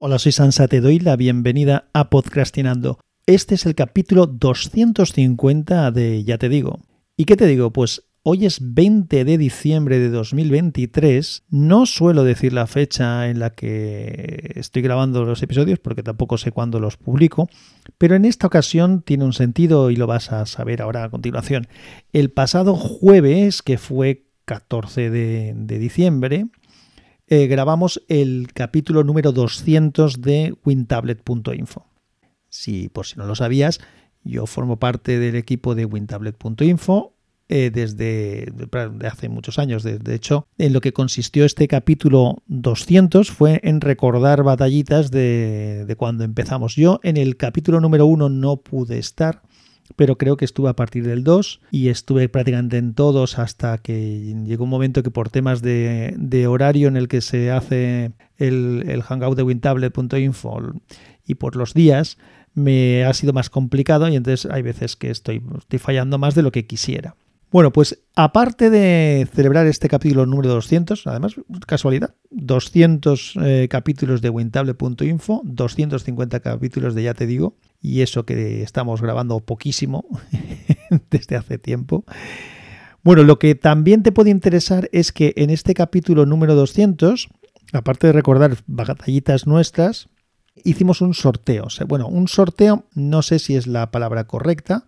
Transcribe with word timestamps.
Hola, 0.00 0.20
soy 0.20 0.30
Sansa, 0.30 0.68
te 0.68 0.80
doy 0.80 1.00
la 1.00 1.16
bienvenida 1.16 1.88
a 1.92 2.08
Podcastinando. 2.08 3.00
Este 3.26 3.56
es 3.56 3.66
el 3.66 3.74
capítulo 3.74 4.28
250 4.28 5.90
de 5.90 6.22
Ya 6.22 6.38
te 6.38 6.48
digo. 6.48 6.78
¿Y 7.16 7.24
qué 7.24 7.36
te 7.36 7.48
digo? 7.48 7.72
Pues 7.72 8.04
hoy 8.22 8.46
es 8.46 8.60
20 8.60 9.24
de 9.24 9.38
diciembre 9.38 9.98
de 9.98 10.08
2023. 10.10 11.46
No 11.50 11.84
suelo 11.84 12.22
decir 12.22 12.52
la 12.52 12.68
fecha 12.68 13.28
en 13.28 13.40
la 13.40 13.50
que 13.50 14.52
estoy 14.54 14.82
grabando 14.82 15.24
los 15.24 15.42
episodios 15.42 15.80
porque 15.80 16.04
tampoco 16.04 16.38
sé 16.38 16.52
cuándo 16.52 16.78
los 16.78 16.96
publico, 16.96 17.48
pero 17.98 18.14
en 18.14 18.24
esta 18.24 18.46
ocasión 18.46 19.02
tiene 19.02 19.24
un 19.24 19.32
sentido 19.32 19.90
y 19.90 19.96
lo 19.96 20.06
vas 20.06 20.30
a 20.30 20.46
saber 20.46 20.80
ahora 20.80 21.02
a 21.02 21.10
continuación. 21.10 21.66
El 22.12 22.30
pasado 22.30 22.76
jueves, 22.76 23.62
que 23.62 23.78
fue 23.78 24.28
14 24.44 25.10
de, 25.10 25.54
de 25.56 25.78
diciembre, 25.80 26.46
eh, 27.28 27.46
grabamos 27.46 28.02
el 28.08 28.48
capítulo 28.54 29.04
número 29.04 29.32
200 29.32 30.20
de 30.20 30.54
wintablet.info. 30.64 31.86
Si 32.48 32.88
por 32.88 33.06
si 33.06 33.16
no 33.16 33.26
lo 33.26 33.34
sabías, 33.34 33.80
yo 34.24 34.46
formo 34.46 34.78
parte 34.78 35.18
del 35.18 35.36
equipo 35.36 35.74
de 35.74 35.84
wintablet.info 35.84 37.14
eh, 37.50 37.70
desde 37.72 38.52
hace 39.06 39.28
muchos 39.28 39.58
años. 39.58 39.82
De, 39.82 40.14
hecho, 40.14 40.46
en 40.58 40.72
lo 40.72 40.80
que 40.80 40.92
consistió 40.92 41.44
este 41.44 41.68
capítulo 41.68 42.42
200 42.46 43.30
fue 43.30 43.60
en 43.62 43.80
recordar 43.80 44.42
batallitas 44.42 45.10
de, 45.10 45.84
de 45.86 45.96
cuando 45.96 46.24
empezamos. 46.24 46.76
Yo 46.76 47.00
en 47.02 47.16
el 47.16 47.36
capítulo 47.36 47.80
número 47.80 48.06
1 48.06 48.28
no 48.28 48.56
pude 48.58 48.98
estar 48.98 49.42
pero 49.96 50.18
creo 50.18 50.36
que 50.36 50.44
estuve 50.44 50.68
a 50.68 50.76
partir 50.76 51.06
del 51.06 51.24
2 51.24 51.60
y 51.70 51.88
estuve 51.88 52.28
prácticamente 52.28 52.76
en 52.76 52.94
todos 52.94 53.38
hasta 53.38 53.78
que 53.78 54.34
llegó 54.44 54.64
un 54.64 54.70
momento 54.70 55.02
que 55.02 55.10
por 55.10 55.30
temas 55.30 55.62
de, 55.62 56.46
horario 56.48 56.88
en 56.88 56.96
el 56.96 57.08
que 57.08 57.20
se 57.20 57.50
hace 57.50 58.12
el, 58.36 58.84
el 58.88 59.02
hangout 59.02 59.36
de 59.36 59.42
wintablet.info 59.42 60.74
y 61.26 61.34
por 61.34 61.56
los 61.56 61.74
días 61.74 62.18
me 62.54 63.04
ha 63.04 63.12
sido 63.14 63.32
más 63.32 63.50
complicado 63.50 64.08
y 64.08 64.16
entonces 64.16 64.50
hay 64.50 64.62
veces 64.62 64.96
que 64.96 65.10
estoy, 65.10 65.42
estoy 65.56 65.78
fallando 65.78 66.18
más 66.18 66.34
de 66.34 66.42
lo 66.42 66.52
que 66.52 66.66
quisiera. 66.66 67.14
Bueno, 67.50 67.72
pues 67.72 67.98
aparte 68.14 68.68
de 68.68 69.26
celebrar 69.32 69.66
este 69.66 69.88
capítulo 69.88 70.26
número 70.26 70.50
200, 70.50 71.06
además, 71.06 71.36
casualidad, 71.66 72.14
200 72.30 73.34
eh, 73.42 73.68
capítulos 73.70 74.20
de 74.20 74.28
wintable.info, 74.28 75.40
250 75.44 76.40
capítulos 76.40 76.94
de 76.94 77.04
Ya 77.04 77.14
Te 77.14 77.26
Digo, 77.26 77.56
y 77.80 78.02
eso 78.02 78.24
que 78.24 78.62
estamos 78.62 79.00
grabando 79.02 79.40
poquísimo 79.40 80.04
desde 81.10 81.36
hace 81.36 81.58
tiempo. 81.58 82.04
Bueno, 83.02 83.22
lo 83.22 83.38
que 83.38 83.54
también 83.54 84.02
te 84.02 84.12
puede 84.12 84.30
interesar 84.30 84.88
es 84.92 85.12
que 85.12 85.32
en 85.36 85.50
este 85.50 85.74
capítulo 85.74 86.26
número 86.26 86.54
200, 86.54 87.28
aparte 87.72 88.08
de 88.08 88.12
recordar 88.12 88.56
batallitas 88.66 89.46
nuestras, 89.46 90.08
hicimos 90.64 91.00
un 91.00 91.14
sorteo. 91.14 91.68
Bueno, 91.86 92.08
un 92.08 92.28
sorteo 92.28 92.84
no 92.94 93.22
sé 93.22 93.38
si 93.38 93.56
es 93.56 93.66
la 93.66 93.90
palabra 93.90 94.26
correcta, 94.26 94.86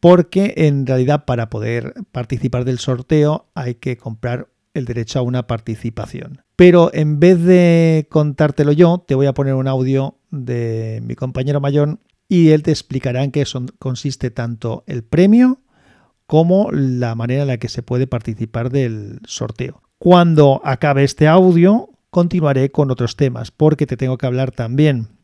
porque 0.00 0.54
en 0.56 0.86
realidad 0.86 1.24
para 1.24 1.48
poder 1.48 1.94
participar 2.12 2.64
del 2.64 2.78
sorteo 2.78 3.46
hay 3.54 3.76
que 3.76 3.96
comprar 3.96 4.48
el 4.74 4.84
derecho 4.84 5.18
a 5.18 5.22
una 5.22 5.46
participación. 5.46 6.42
Pero 6.56 6.90
en 6.92 7.18
vez 7.18 7.42
de 7.42 8.06
contártelo 8.10 8.72
yo, 8.72 9.04
te 9.06 9.14
voy 9.14 9.26
a 9.26 9.34
poner 9.34 9.54
un 9.54 9.68
audio 9.68 10.18
de 10.30 11.00
mi 11.04 11.14
compañero 11.14 11.60
Mayón 11.60 12.00
y 12.28 12.50
él 12.50 12.62
te 12.62 12.70
explicará 12.70 13.24
en 13.24 13.30
qué 13.30 13.44
consiste 13.78 14.30
tanto 14.30 14.84
el 14.86 15.04
premio 15.04 15.60
como 16.26 16.70
la 16.72 17.14
manera 17.14 17.42
en 17.42 17.48
la 17.48 17.58
que 17.58 17.68
se 17.68 17.82
puede 17.82 18.06
participar 18.06 18.70
del 18.70 19.20
sorteo. 19.24 19.82
Cuando 19.98 20.60
acabe 20.64 21.04
este 21.04 21.28
audio, 21.28 21.90
continuaré 22.10 22.70
con 22.70 22.90
otros 22.90 23.16
temas, 23.16 23.50
porque 23.50 23.86
te 23.86 23.96
tengo 23.96 24.18
que 24.18 24.26
hablar 24.26 24.50
también 24.50 25.15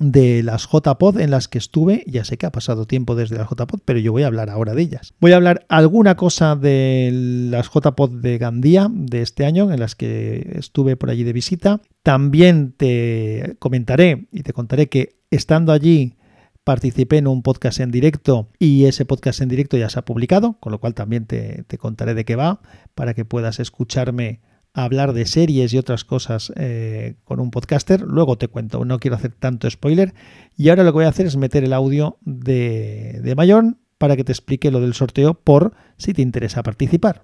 de 0.00 0.42
las 0.42 0.66
JPod 0.66 1.20
en 1.20 1.30
las 1.30 1.46
que 1.46 1.58
estuve. 1.58 2.02
Ya 2.06 2.24
sé 2.24 2.38
que 2.38 2.46
ha 2.46 2.50
pasado 2.50 2.86
tiempo 2.86 3.14
desde 3.14 3.36
las 3.36 3.48
JPod, 3.48 3.80
pero 3.84 4.00
yo 4.00 4.10
voy 4.10 4.24
a 4.24 4.26
hablar 4.26 4.50
ahora 4.50 4.74
de 4.74 4.82
ellas. 4.82 5.14
Voy 5.20 5.32
a 5.32 5.36
hablar 5.36 5.64
alguna 5.68 6.16
cosa 6.16 6.56
de 6.56 7.10
las 7.12 7.70
JPod 7.70 8.10
de 8.20 8.38
Gandía 8.38 8.88
de 8.90 9.22
este 9.22 9.44
año, 9.44 9.70
en 9.70 9.78
las 9.78 9.94
que 9.94 10.54
estuve 10.56 10.96
por 10.96 11.10
allí 11.10 11.22
de 11.22 11.32
visita. 11.32 11.80
También 12.02 12.72
te 12.76 13.56
comentaré 13.60 14.26
y 14.32 14.42
te 14.42 14.52
contaré 14.52 14.88
que 14.88 15.20
estando 15.30 15.70
allí 15.70 16.16
participé 16.64 17.18
en 17.18 17.26
un 17.26 17.42
podcast 17.42 17.80
en 17.80 17.90
directo 17.90 18.48
y 18.58 18.86
ese 18.86 19.04
podcast 19.04 19.40
en 19.40 19.48
directo 19.48 19.76
ya 19.76 19.90
se 19.90 19.98
ha 19.98 20.04
publicado, 20.04 20.56
con 20.60 20.72
lo 20.72 20.78
cual 20.78 20.94
también 20.94 21.26
te, 21.26 21.64
te 21.66 21.78
contaré 21.78 22.14
de 22.14 22.24
qué 22.24 22.36
va 22.36 22.60
para 22.94 23.14
que 23.14 23.24
puedas 23.24 23.60
escucharme 23.60 24.40
hablar 24.74 25.12
de 25.12 25.26
series 25.26 25.72
y 25.72 25.78
otras 25.78 26.04
cosas 26.04 26.52
eh, 26.56 27.14
con 27.24 27.40
un 27.40 27.50
podcaster. 27.50 28.02
Luego 28.02 28.38
te 28.38 28.48
cuento, 28.48 28.84
no 28.84 28.98
quiero 28.98 29.16
hacer 29.16 29.32
tanto 29.32 29.68
spoiler. 29.70 30.14
Y 30.56 30.68
ahora 30.68 30.84
lo 30.84 30.90
que 30.90 30.98
voy 30.98 31.04
a 31.04 31.08
hacer 31.08 31.26
es 31.26 31.36
meter 31.36 31.64
el 31.64 31.72
audio 31.72 32.18
de, 32.22 33.20
de 33.22 33.34
Mayón 33.34 33.80
para 33.98 34.16
que 34.16 34.24
te 34.24 34.32
explique 34.32 34.70
lo 34.70 34.80
del 34.80 34.94
sorteo 34.94 35.34
por 35.34 35.74
si 35.96 36.14
te 36.14 36.22
interesa 36.22 36.62
participar. 36.62 37.22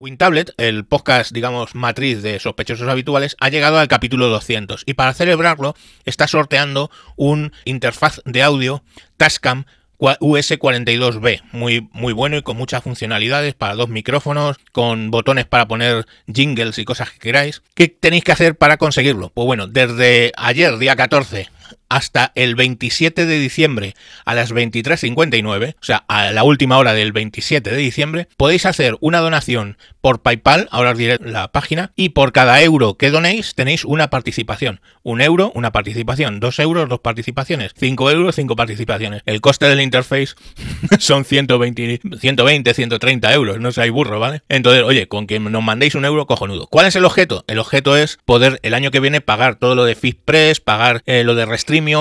WinTablet, 0.00 0.52
el 0.58 0.84
podcast, 0.84 1.32
digamos, 1.32 1.74
matriz 1.74 2.22
de 2.22 2.38
sospechosos 2.38 2.88
habituales, 2.88 3.36
ha 3.40 3.48
llegado 3.48 3.78
al 3.78 3.88
capítulo 3.88 4.28
200 4.28 4.82
y 4.84 4.94
para 4.94 5.14
celebrarlo 5.14 5.74
está 6.04 6.26
sorteando 6.28 6.90
un 7.16 7.52
interfaz 7.64 8.20
de 8.26 8.42
audio 8.42 8.82
Tascam 9.16 9.64
US42B, 10.04 11.42
muy, 11.52 11.88
muy 11.92 12.12
bueno 12.12 12.36
y 12.36 12.42
con 12.42 12.56
muchas 12.56 12.82
funcionalidades 12.82 13.54
para 13.54 13.74
dos 13.74 13.88
micrófonos, 13.88 14.56
con 14.72 15.10
botones 15.10 15.46
para 15.46 15.66
poner 15.66 16.06
jingles 16.32 16.78
y 16.78 16.84
cosas 16.84 17.10
que 17.10 17.18
queráis. 17.18 17.62
¿Qué 17.74 17.88
tenéis 17.88 18.24
que 18.24 18.32
hacer 18.32 18.56
para 18.56 18.76
conseguirlo? 18.76 19.30
Pues 19.30 19.46
bueno, 19.46 19.66
desde 19.66 20.32
ayer, 20.36 20.78
día 20.78 20.96
14, 20.96 21.48
hasta 21.88 22.32
el 22.34 22.54
27 22.54 23.26
de 23.26 23.38
diciembre 23.38 23.94
a 24.24 24.34
las 24.34 24.52
23.59, 24.52 25.74
o 25.74 25.84
sea, 25.84 26.04
a 26.08 26.30
la 26.32 26.44
última 26.44 26.78
hora 26.78 26.94
del 26.94 27.12
27 27.12 27.70
de 27.70 27.76
diciembre, 27.76 28.28
podéis 28.36 28.66
hacer 28.66 28.96
una 29.00 29.20
donación 29.20 29.76
por 30.00 30.20
PayPal, 30.20 30.68
ahora 30.70 30.90
os 30.90 30.98
diré 30.98 31.18
la 31.22 31.48
página, 31.48 31.92
y 31.96 32.10
por 32.10 32.32
cada 32.32 32.62
euro 32.62 32.98
que 32.98 33.10
donéis 33.10 33.54
tenéis 33.54 33.84
una 33.84 34.10
participación. 34.10 34.80
Un 35.02 35.20
euro, 35.20 35.52
una 35.54 35.72
participación. 35.72 36.40
Dos 36.40 36.58
euros, 36.58 36.88
dos 36.88 37.00
participaciones. 37.00 37.72
Cinco 37.76 38.10
euros, 38.10 38.34
cinco 38.34 38.56
participaciones. 38.56 39.22
El 39.24 39.40
coste 39.40 39.66
del 39.66 39.80
interface 39.80 40.34
son 40.98 41.24
120, 41.24 42.00
120, 42.20 42.74
130 42.74 43.32
euros, 43.34 43.60
no 43.60 43.72
seáis 43.72 43.92
burro, 43.92 44.20
¿vale? 44.20 44.42
Entonces, 44.48 44.82
oye, 44.82 45.08
con 45.08 45.26
que 45.26 45.40
nos 45.40 45.62
mandéis 45.62 45.94
un 45.94 46.04
euro, 46.04 46.26
cojonudo. 46.26 46.66
¿Cuál 46.66 46.86
es 46.86 46.96
el 46.96 47.04
objeto? 47.04 47.44
El 47.46 47.58
objeto 47.58 47.96
es 47.96 48.18
poder 48.24 48.60
el 48.62 48.74
año 48.74 48.90
que 48.90 49.00
viene 49.00 49.20
pagar 49.20 49.56
todo 49.56 49.74
lo 49.74 49.84
de 49.84 49.94
FitPress, 49.94 50.60
pagar 50.60 51.02
eh, 51.06 51.24
lo 51.24 51.34
de 51.34 51.46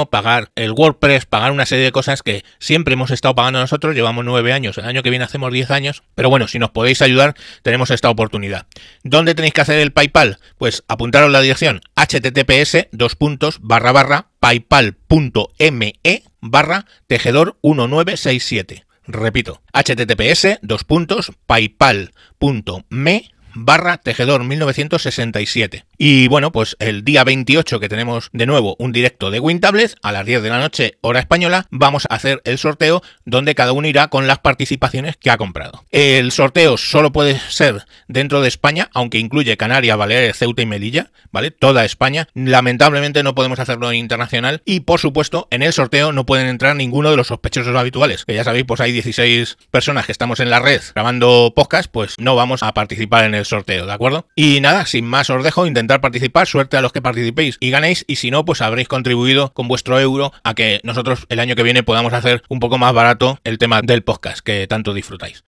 Pagar 0.10 0.52
el 0.56 0.72
WordPress, 0.72 1.26
pagar 1.26 1.52
una 1.52 1.66
serie 1.66 1.86
de 1.86 1.92
cosas 1.92 2.22
que 2.22 2.46
siempre 2.60 2.94
hemos 2.94 3.10
estado 3.10 3.34
pagando 3.34 3.60
nosotros, 3.60 3.96
llevamos 3.96 4.24
nueve 4.24 4.54
años, 4.54 4.78
el 4.78 4.86
año 4.86 5.02
que 5.02 5.10
viene 5.10 5.26
hacemos 5.26 5.52
diez 5.52 5.72
años, 5.72 6.04
pero 6.14 6.30
bueno, 6.30 6.48
si 6.48 6.60
nos 6.60 6.70
podéis 6.70 7.02
ayudar, 7.02 7.34
tenemos 7.64 7.90
esta 7.90 8.12
oportunidad. 8.12 8.68
¿Dónde 9.04 9.34
tenéis 9.34 9.54
que 9.54 9.62
hacer 9.62 9.80
el 9.80 9.92
PayPal? 9.92 10.38
Pues 10.60 10.84
apuntaros 10.88 11.32
la 11.32 11.42
dirección 11.42 11.82
https 11.96 12.88
dos 12.92 13.16
puntos 13.16 13.58
barra 13.62 13.92
barra 13.92 14.28
paypal.me 14.40 15.94
barra 16.40 16.86
tejedor 17.08 17.58
1967. 17.64 18.86
Repito, 19.06 19.64
https 19.74 20.60
dos 20.62 20.84
puntos 20.84 21.32
paypal.me 21.48 23.32
barra 23.56 23.98
tejedor 23.98 24.44
1967. 24.44 25.86
Y 26.06 26.28
bueno, 26.28 26.52
pues 26.52 26.76
el 26.80 27.06
día 27.06 27.24
28 27.24 27.80
que 27.80 27.88
tenemos 27.88 28.28
de 28.34 28.46
nuevo 28.46 28.76
un 28.78 28.92
directo 28.92 29.32
de 29.32 29.40
WinTables 29.40 29.96
a 30.02 30.12
las 30.12 30.26
10 30.26 30.44
de 30.44 30.50
la 30.50 30.60
noche 30.60 30.98
hora 31.00 31.22
española, 31.22 31.66
vamos 31.72 32.08
a 32.10 32.16
hacer 32.16 32.42
el 32.44 32.58
sorteo 32.58 33.02
donde 33.24 33.56
cada 33.56 33.72
uno 33.72 33.88
irá 33.88 34.10
con 34.10 34.28
las 34.28 34.40
participaciones 34.40 35.16
que 35.16 35.32
ha 35.32 35.38
comprado. 35.38 35.86
El 35.92 36.34
sorteo 36.34 36.76
solo 36.76 37.14
puede 37.14 37.40
ser 37.48 37.86
dentro 38.10 38.42
de 38.42 38.50
España, 38.50 38.90
aunque 38.94 39.18
incluye 39.18 39.56
Canarias, 39.56 39.96
Baleares, 39.96 40.36
Ceuta 40.36 40.62
y 40.62 40.66
Melilla, 40.66 41.10
¿vale? 41.32 41.52
Toda 41.52 41.86
España. 41.86 42.28
Lamentablemente 42.34 43.24
no 43.24 43.34
podemos 43.34 43.60
hacerlo 43.60 43.90
en 43.90 43.96
internacional 43.96 44.62
y 44.66 44.82
por 44.82 45.00
supuesto 45.00 45.48
en 45.52 45.64
el 45.64 45.72
sorteo 45.72 46.12
no 46.12 46.26
pueden 46.26 46.48
entrar 46.48 46.76
ninguno 46.76 47.12
de 47.12 47.16
los 47.16 47.28
sospechosos 47.28 47.78
habituales, 47.78 48.26
que 48.26 48.36
ya 48.36 48.44
sabéis, 48.44 48.66
pues 48.66 48.82
hay 48.82 48.92
16 48.92 49.58
personas 49.72 50.06
que 50.06 50.12
estamos 50.12 50.42
en 50.42 50.50
la 50.50 50.60
red 50.60 50.82
grabando 50.94 51.54
podcast, 51.56 51.90
pues 51.90 52.16
no 52.18 52.36
vamos 52.36 52.62
a 52.62 52.74
participar 52.74 53.24
en 53.24 53.36
el 53.36 53.46
sorteo, 53.46 53.86
¿de 53.86 53.94
acuerdo? 53.94 54.28
Y 54.36 54.60
nada, 54.60 54.86
sin 54.86 55.06
más 55.06 55.30
os 55.30 55.46
dejo 55.46 55.66
participar, 56.02 56.48
suerte 56.48 56.78
a 56.78 56.82
los 56.82 56.92
que 56.92 57.02
participéis 57.02 57.58
y 57.60 57.70
ganéis 57.70 58.06
y 58.08 58.18
si 58.18 58.32
no, 58.32 58.46
pues 58.46 58.62
habréis 58.62 58.88
contribuido 58.88 59.54
con 59.54 59.68
vuestro 59.68 60.00
euro 60.00 60.32
a 60.44 60.54
que 60.54 60.80
nosotros 60.84 61.26
el 61.30 61.40
año 61.40 61.56
que 61.56 61.64
viene 61.64 61.84
podamos 61.84 62.14
hacer 62.14 62.44
un 62.50 62.60
poco 62.60 62.78
más 62.78 62.94
barato 62.94 63.40
el 63.44 63.58
tema 63.58 63.82
del 63.82 64.04
podcast 64.04 64.40
que 64.40 64.68
tanto 64.68 64.94
disfrutáis. 64.94 65.44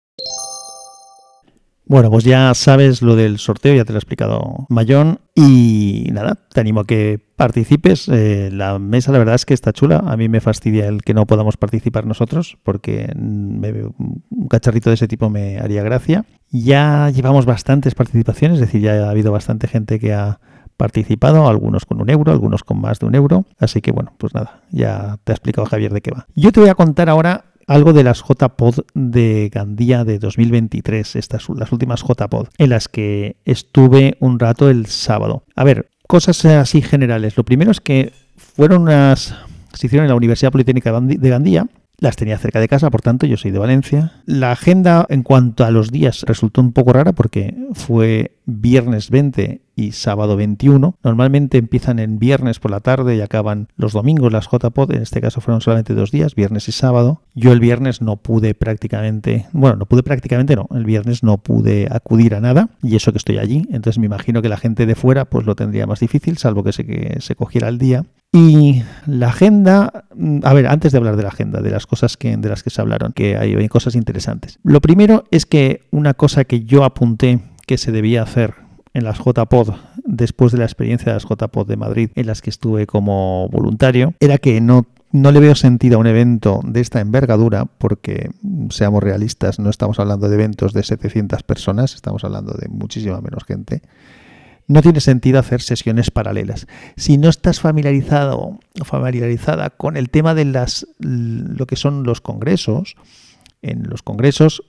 Bueno, 1.93 2.11
pues 2.11 2.25
ya 2.25 2.55
sabes 2.55 3.03
lo 3.03 3.17
del 3.17 3.39
sorteo, 3.39 3.75
ya 3.75 3.85
te 3.85 3.93
lo 3.93 3.99
ha 3.99 4.01
explicado 4.01 4.65
Mayón. 4.71 5.19
Y 5.35 6.09
nada, 6.11 6.39
te 6.51 6.59
animo 6.59 6.81
a 6.81 6.87
que 6.87 7.21
participes. 7.37 8.09
Eh, 8.09 8.49
la 8.51 8.79
mesa, 8.79 9.13
la 9.13 9.19
verdad 9.19 9.35
es 9.35 9.45
que 9.45 9.53
está 9.53 9.75
chula. 9.75 9.99
A 9.99 10.17
mí 10.17 10.27
me 10.31 10.41
fastidia 10.41 10.89
el 10.89 11.03
que 11.03 11.13
no 11.13 11.27
podamos 11.27 11.59
participar 11.59 12.07
nosotros, 12.07 12.57
porque 12.63 13.13
un 13.15 14.49
cacharrito 14.49 14.89
de 14.89 14.95
ese 14.95 15.07
tipo 15.07 15.29
me 15.29 15.59
haría 15.59 15.83
gracia. 15.83 16.25
Ya 16.49 17.11
llevamos 17.11 17.45
bastantes 17.45 17.95
participaciones, 17.95 18.55
es 18.55 18.69
decir, 18.69 18.81
ya 18.81 18.95
ha 19.07 19.11
habido 19.11 19.31
bastante 19.31 19.69
gente 19.69 20.01
que 20.01 20.15
ha 20.15 20.41
participado, 20.79 21.47
algunos 21.47 21.85
con 21.85 22.01
un 22.01 22.09
euro, 22.09 22.33
algunos 22.33 22.65
con 22.65 22.81
más 22.81 23.01
de 23.01 23.07
un 23.07 23.15
euro. 23.15 23.45
Así 23.59 23.83
que 23.83 23.93
bueno, 23.93 24.15
pues 24.17 24.35
nada, 24.35 24.63
ya 24.71 25.19
te 25.25 25.33
ha 25.33 25.35
explicado 25.35 25.67
Javier 25.67 25.93
de 25.93 26.01
qué 26.01 26.11
va. 26.11 26.27
Yo 26.35 26.53
te 26.53 26.61
voy 26.61 26.71
a 26.71 26.75
contar 26.75 27.11
ahora 27.11 27.52
algo 27.67 27.93
de 27.93 28.05
las 28.05 28.23
JPod 28.23 28.81
de 28.95 29.51
Gandía 29.53 30.05
de 30.05 30.19
2023, 30.19 31.17
estas 31.17 31.49
las 31.55 31.73
últimas 31.73 32.03
JPod, 32.03 32.49
en 32.59 32.71
las 32.71 32.89
que 32.89 33.37
estuve 33.45 34.17
un 34.21 34.39
rato 34.39 34.69
el 34.69 34.87
sábado. 34.87 35.45
A 35.55 35.65
ver, 35.65 35.89
cosas 36.07 36.45
así 36.45 36.83
generales. 36.83 37.37
Lo 37.37 37.45
primero 37.45 37.71
es 37.71 37.81
que 37.81 38.13
fueron 38.37 38.83
unas 38.83 39.35
se 39.73 39.87
hicieron 39.87 40.05
en 40.05 40.11
la 40.11 40.17
Universidad 40.17 40.53
Politécnica 40.53 40.93
de 41.01 41.29
Gandía 41.29 41.67
las 42.03 42.17
tenía 42.17 42.37
cerca 42.37 42.59
de 42.59 42.67
casa, 42.67 42.91
por 42.91 43.01
tanto 43.01 43.27
yo 43.27 43.37
soy 43.37 43.53
de 43.53 43.61
Valencia. 43.61 44.13
La 44.27 44.51
agenda 44.51 45.07
en 45.09 45.23
cuanto 45.23 45.65
a 45.65 45.71
los 45.71 45.93
días 45.93 46.25
resultó 46.27 46.61
un 46.61 46.73
poco 46.73 46.93
rara 46.93 47.13
porque 47.13 47.55
fue 47.75 48.33
viernes 48.45 49.09
20 49.09 49.61
y 49.77 49.93
sábado 49.93 50.37
21. 50.37 50.97
Normalmente 51.05 51.59
empiezan 51.59 52.01
en 52.01 52.19
viernes 52.19 52.59
por 52.59 52.73
la 52.73 52.81
tarde 52.81 53.15
y 53.15 53.21
acaban 53.21 53.69
los 53.77 53.93
domingos 53.93 54.33
las 54.33 54.49
JPod. 54.51 54.91
En 54.91 55.03
este 55.03 55.21
caso 55.21 55.41
fueron 55.41 55.61
solamente 55.61 55.95
dos 55.95 56.11
días, 56.11 56.35
viernes 56.35 56.69
y 56.69 56.73
sábado. 56.73 57.23
Yo 57.37 57.53
el 57.53 57.61
viernes 57.61 58.03
no 58.03 58.17
pude 58.17 58.55
prácticamente, 58.55 59.47
bueno, 59.53 59.77
no 59.77 59.87
pude 59.87 60.03
prácticamente, 60.03 60.57
no, 60.57 60.67
el 60.75 60.85
viernes 60.85 61.23
no 61.23 61.39
pude 61.39 61.87
acudir 61.89 62.35
a 62.35 62.41
nada 62.41 62.69
y 62.83 62.97
eso 62.97 63.13
que 63.13 63.19
estoy 63.19 63.39
allí. 63.39 63.69
Entonces 63.71 64.01
me 64.01 64.07
imagino 64.07 64.43
que 64.43 64.49
la 64.49 64.57
gente 64.57 64.87
de 64.87 64.97
fuera 64.97 65.25
pues 65.25 65.47
lo 65.47 65.55
tendría 65.55 65.87
más 65.87 66.01
difícil, 66.01 66.37
salvo 66.37 66.65
que 66.65 66.73
se, 66.73 66.85
que 66.85 67.21
se 67.21 67.37
cogiera 67.37 67.69
el 67.69 67.79
día. 67.79 68.05
Y 68.33 68.83
la 69.07 69.29
agenda, 69.29 70.05
mm, 70.15 70.39
a 70.43 70.55
ver, 70.55 70.67
antes 70.67 70.93
de 70.93 70.99
hablar 70.99 71.17
de 71.17 71.23
la 71.23 71.29
agenda, 71.29 71.61
de 71.61 71.71
las 71.71 71.87
cosas 71.87 72.17
que, 72.17 72.35
de 72.37 72.49
las 72.49 72.63
que 72.63 72.71
se 72.71 72.81
hablaron, 72.81 73.13
que 73.13 73.37
hay, 73.37 73.69
cosas 73.69 73.95
interesantes. 73.95 74.59
Lo 74.65 74.81
primero 74.81 75.25
es 75.31 75.45
que 75.45 75.83
una 75.91 76.15
cosa 76.15 76.45
que 76.45 76.65
yo 76.65 76.85
apunté 76.85 77.41
que 77.67 77.77
se 77.77 77.93
debía 77.93 78.23
hacer 78.23 78.55
en 78.95 79.05
las 79.05 79.19
JPod 79.19 79.75
después 80.05 80.53
de 80.53 80.59
la 80.59 80.65
experiencia 80.65 81.13
de 81.13 81.15
las 81.15 81.25
JPod 81.25 81.67
de 81.67 81.77
Madrid 81.77 82.11
en 82.15 82.27
las 82.27 82.43
que 82.43 82.51
estuve 82.51 82.87
como 82.87 83.49
voluntario 83.49 84.15
era 84.21 84.39
que 84.39 84.61
no 84.61 84.87
no 85.13 85.31
le 85.31 85.41
veo 85.41 85.55
sentido 85.55 85.97
a 85.97 86.01
un 86.01 86.07
evento 86.07 86.61
de 86.65 86.81
esta 86.81 87.01
envergadura 87.01 87.67
porque, 87.67 88.31
mm, 88.41 88.71
seamos 88.71 89.03
realistas, 89.03 89.59
no 89.59 89.69
estamos 89.69 90.01
hablando 90.01 90.29
de 90.29 90.35
eventos 90.35 90.73
de 90.73 90.83
700 90.83 91.43
personas, 91.43 91.95
estamos 91.95 92.25
hablando 92.25 92.55
de 92.55 92.69
muchísima 92.69 93.21
menos 93.21 93.45
gente 93.45 93.83
no 94.67 94.83
tiene 94.83 95.01
sentido 95.01 95.39
hacer 95.39 95.61
sesiones 95.61 96.11
paralelas. 96.11 96.67
Si 96.97 97.19
no 97.19 97.29
estás 97.29 97.61
familiarizado 97.61 98.61
familiarizada 98.85 99.71
con 99.71 99.97
el 99.97 100.11
tema 100.11 100.35
de 100.35 100.45
las 100.45 100.87
lo 100.99 101.67
que 101.67 101.77
son 101.77 102.05
los 102.05 102.21
congresos, 102.21 102.97
en 103.61 103.89
los 103.89 104.03
congresos, 104.03 104.65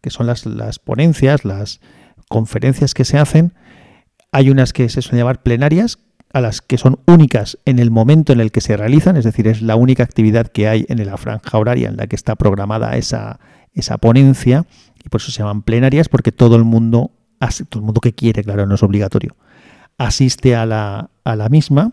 que 0.00 0.10
son 0.10 0.26
las, 0.26 0.46
las 0.46 0.78
ponencias, 0.78 1.44
las 1.44 1.80
conferencias 2.28 2.94
que 2.94 3.04
se 3.04 3.18
hacen, 3.18 3.54
hay 4.32 4.50
unas 4.50 4.72
que 4.72 4.88
se 4.88 5.02
suelen 5.02 5.20
llamar 5.20 5.42
plenarias, 5.42 5.98
a 6.32 6.40
las 6.40 6.60
que 6.60 6.76
son 6.76 6.98
únicas 7.06 7.58
en 7.64 7.78
el 7.78 7.90
momento 7.90 8.32
en 8.32 8.40
el 8.40 8.50
que 8.50 8.60
se 8.60 8.76
realizan, 8.76 9.16
es 9.16 9.24
decir, 9.24 9.48
es 9.48 9.62
la 9.62 9.76
única 9.76 10.02
actividad 10.02 10.48
que 10.48 10.68
hay 10.68 10.84
en 10.88 11.04
la 11.06 11.16
franja 11.16 11.56
horaria 11.56 11.88
en 11.88 11.96
la 11.96 12.08
que 12.08 12.16
está 12.16 12.34
programada 12.34 12.96
esa, 12.96 13.40
esa 13.72 13.96
ponencia, 13.96 14.66
y 15.02 15.08
por 15.08 15.20
eso 15.20 15.30
se 15.30 15.38
llaman 15.38 15.62
plenarias, 15.62 16.08
porque 16.08 16.32
todo 16.32 16.56
el 16.56 16.64
mundo 16.64 17.12
todo 17.68 17.80
el 17.80 17.86
mundo 17.86 18.00
que 18.00 18.12
quiere, 18.12 18.42
claro, 18.42 18.66
no 18.66 18.74
es 18.74 18.82
obligatorio, 18.82 19.36
asiste 19.98 20.54
a 20.56 20.66
la, 20.66 21.10
a 21.24 21.36
la 21.36 21.48
misma. 21.48 21.92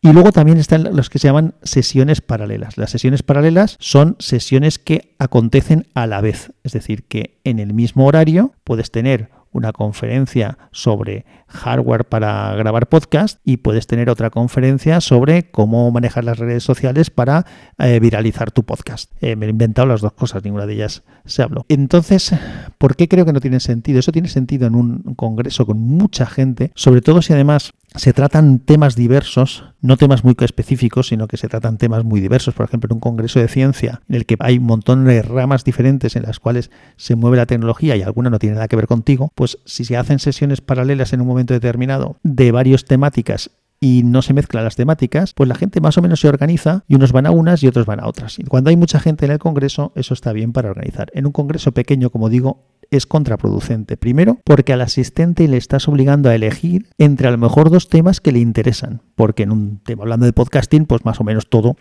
Y 0.00 0.12
luego 0.12 0.30
también 0.30 0.58
están 0.58 0.94
los 0.94 1.10
que 1.10 1.18
se 1.18 1.26
llaman 1.26 1.54
sesiones 1.64 2.20
paralelas. 2.20 2.78
Las 2.78 2.90
sesiones 2.90 3.24
paralelas 3.24 3.76
son 3.80 4.14
sesiones 4.20 4.78
que 4.78 5.16
acontecen 5.18 5.88
a 5.94 6.06
la 6.06 6.20
vez, 6.20 6.52
es 6.62 6.72
decir, 6.72 7.02
que 7.02 7.40
en 7.42 7.58
el 7.58 7.74
mismo 7.74 8.06
horario 8.06 8.52
puedes 8.62 8.92
tener 8.92 9.30
una 9.52 9.72
conferencia 9.72 10.58
sobre 10.70 11.24
hardware 11.48 12.04
para 12.04 12.54
grabar 12.54 12.88
podcast 12.88 13.40
y 13.44 13.58
puedes 13.58 13.86
tener 13.86 14.10
otra 14.10 14.30
conferencia 14.30 15.00
sobre 15.00 15.50
cómo 15.50 15.90
manejar 15.90 16.24
las 16.24 16.38
redes 16.38 16.62
sociales 16.62 17.10
para 17.10 17.46
eh, 17.78 18.00
viralizar 18.00 18.50
tu 18.50 18.64
podcast. 18.64 19.12
Eh, 19.20 19.36
me 19.36 19.46
he 19.46 19.50
inventado 19.50 19.88
las 19.88 20.00
dos 20.00 20.12
cosas, 20.12 20.44
ninguna 20.44 20.66
de 20.66 20.74
ellas 20.74 21.02
se 21.24 21.42
habló. 21.42 21.64
Entonces, 21.68 22.34
¿por 22.78 22.96
qué 22.96 23.08
creo 23.08 23.24
que 23.24 23.32
no 23.32 23.40
tiene 23.40 23.60
sentido? 23.60 23.98
Eso 23.98 24.12
tiene 24.12 24.28
sentido 24.28 24.66
en 24.66 24.74
un 24.74 25.14
congreso 25.14 25.66
con 25.66 25.78
mucha 25.78 26.26
gente, 26.26 26.70
sobre 26.74 27.00
todo 27.00 27.22
si 27.22 27.32
además 27.32 27.72
se 27.94 28.12
tratan 28.12 28.58
temas 28.58 28.96
diversos, 28.96 29.64
no 29.80 29.96
temas 29.96 30.22
muy 30.22 30.36
específicos, 30.40 31.08
sino 31.08 31.26
que 31.26 31.36
se 31.36 31.48
tratan 31.48 31.78
temas 31.78 32.04
muy 32.04 32.20
diversos. 32.20 32.54
Por 32.54 32.66
ejemplo, 32.66 32.88
en 32.88 32.96
un 32.96 33.00
congreso 33.00 33.40
de 33.40 33.48
ciencia 33.48 34.02
en 34.08 34.16
el 34.16 34.26
que 34.26 34.36
hay 34.40 34.58
un 34.58 34.64
montón 34.64 35.04
de 35.04 35.22
ramas 35.22 35.64
diferentes 35.64 36.14
en 36.16 36.24
las 36.24 36.38
cuales 36.38 36.70
se 36.96 37.16
mueve 37.16 37.38
la 37.38 37.46
tecnología 37.46 37.96
y 37.96 38.02
alguna 38.02 38.30
no 38.30 38.38
tiene 38.38 38.56
nada 38.56 38.68
que 38.68 38.76
ver 38.76 38.86
contigo, 38.86 39.32
pues 39.34 39.58
si 39.64 39.84
se 39.84 39.96
hacen 39.96 40.18
sesiones 40.18 40.60
paralelas 40.60 41.12
en 41.12 41.20
un 41.20 41.26
momento 41.26 41.54
determinado 41.54 42.16
de 42.22 42.52
varias 42.52 42.84
temáticas 42.84 43.50
y 43.80 44.02
no 44.04 44.22
se 44.22 44.34
mezclan 44.34 44.64
las 44.64 44.76
temáticas, 44.76 45.34
pues 45.34 45.48
la 45.48 45.54
gente 45.54 45.80
más 45.80 45.96
o 45.98 46.02
menos 46.02 46.20
se 46.20 46.28
organiza 46.28 46.84
y 46.88 46.96
unos 46.96 47.12
van 47.12 47.26
a 47.26 47.30
unas 47.30 47.62
y 47.62 47.68
otros 47.68 47.86
van 47.86 48.00
a 48.00 48.06
otras. 48.06 48.38
Y 48.38 48.44
cuando 48.44 48.70
hay 48.70 48.76
mucha 48.76 49.00
gente 49.00 49.24
en 49.24 49.32
el 49.32 49.38
Congreso, 49.38 49.92
eso 49.94 50.14
está 50.14 50.32
bien 50.32 50.52
para 50.52 50.70
organizar. 50.70 51.10
En 51.14 51.26
un 51.26 51.32
Congreso 51.32 51.72
pequeño, 51.72 52.10
como 52.10 52.28
digo, 52.28 52.64
es 52.90 53.06
contraproducente. 53.06 53.96
Primero, 53.96 54.38
porque 54.44 54.72
al 54.72 54.80
asistente 54.80 55.48
le 55.48 55.56
estás 55.56 55.88
obligando 55.88 56.28
a 56.28 56.34
elegir 56.34 56.88
entre 56.98 57.28
a 57.28 57.30
lo 57.30 57.38
mejor 57.38 57.70
dos 57.70 57.88
temas 57.88 58.20
que 58.20 58.32
le 58.32 58.38
interesan, 58.38 59.02
porque 59.14 59.44
en 59.44 59.52
un 59.52 59.78
tema 59.78 60.02
hablando 60.02 60.26
de 60.26 60.32
podcasting, 60.32 60.86
pues 60.86 61.04
más 61.04 61.20
o 61.20 61.24
menos 61.24 61.48
todo 61.48 61.76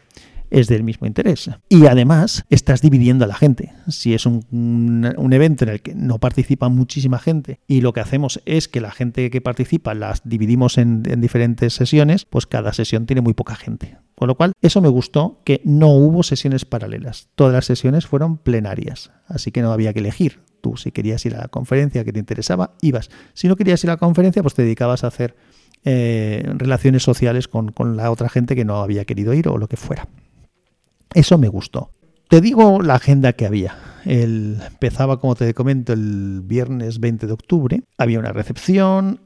es 0.50 0.68
del 0.68 0.84
mismo 0.84 1.08
interés. 1.08 1.50
Y 1.70 1.86
además 1.88 2.46
estás 2.50 2.82
dividiendo 2.82 3.26
a 3.26 3.28
la 3.28 3.36
gente. 3.36 3.74
Si 3.88 4.14
es 4.14 4.26
un, 4.26 4.46
un, 5.18 5.34
evento 5.34 5.66
en 5.66 5.70
el 5.70 5.82
que 5.82 5.94
no 5.94 6.20
participa 6.20 6.70
muchísima 6.70 7.20
gente 7.20 7.60
y 7.68 7.82
lo 7.82 7.94
que 7.94 8.00
hacemos 8.00 8.42
es 8.46 8.68
que 8.68 8.82
la 8.82 8.92
gente 8.92 9.30
que 9.30 9.42
participa 9.42 9.94
las 9.94 10.22
dividimos 10.24 10.78
en, 10.78 11.04
en 11.06 11.22
diferentes 11.22 11.74
sesiones, 11.74 12.26
pues 12.26 12.48
cada 12.48 12.74
sesión 12.74 13.06
tiene 13.06 13.22
muy 13.22 13.34
poca 13.34 13.56
gente. 13.56 13.98
Con 14.16 14.28
lo 14.28 14.36
cual, 14.36 14.54
eso 14.62 14.82
me 14.82 14.90
gustó 14.90 15.42
que 15.44 15.62
no 15.64 15.90
hubo 15.90 16.24
sesiones 16.24 16.66
paralelas. 16.66 17.30
Todas 17.36 17.54
las 17.54 17.66
sesiones 17.66 18.08
fueron 18.08 18.38
plenarias. 18.38 19.12
Así 19.28 19.52
que 19.52 19.62
no 19.62 19.72
había 19.72 19.94
que 19.94 20.00
elegir. 20.00 20.40
Si 20.76 20.92
querías 20.92 21.26
ir 21.26 21.36
a 21.36 21.42
la 21.44 21.48
conferencia 21.48 22.04
que 22.04 22.12
te 22.12 22.20
interesaba, 22.20 22.74
ibas. 22.82 23.10
Si 23.34 23.48
no 23.48 23.56
querías 23.56 23.84
ir 23.84 23.90
a 23.92 23.94
la 23.94 23.98
conferencia, 23.98 24.42
pues 24.42 24.56
te 24.56 24.64
dedicabas 24.64 25.04
a 25.04 25.08
hacer 25.08 25.36
eh, 25.86 26.44
relaciones 26.56 27.04
sociales 27.04 27.48
con, 27.48 27.72
con 27.72 27.96
la 27.96 28.12
otra 28.12 28.28
gente 28.28 28.56
que 28.56 28.66
no 28.66 28.82
había 28.82 29.06
querido 29.06 29.34
ir 29.34 29.48
o 29.48 29.58
lo 29.58 29.68
que 29.68 29.78
fuera. 29.78 30.08
Eso 31.14 31.38
me 31.38 31.48
gustó. 31.48 31.92
Te 32.30 32.42
digo 32.42 32.82
la 32.82 32.96
agenda 32.96 33.34
que 33.34 33.46
había. 33.46 33.78
El, 34.04 34.60
empezaba, 34.66 35.20
como 35.20 35.36
te 35.36 35.54
comento, 35.54 35.94
el 35.94 36.42
viernes 36.44 37.00
20 37.00 37.28
de 37.28 37.34
octubre. 37.34 37.84
Había 37.98 38.20
una 38.20 38.34
recepción 38.34 39.22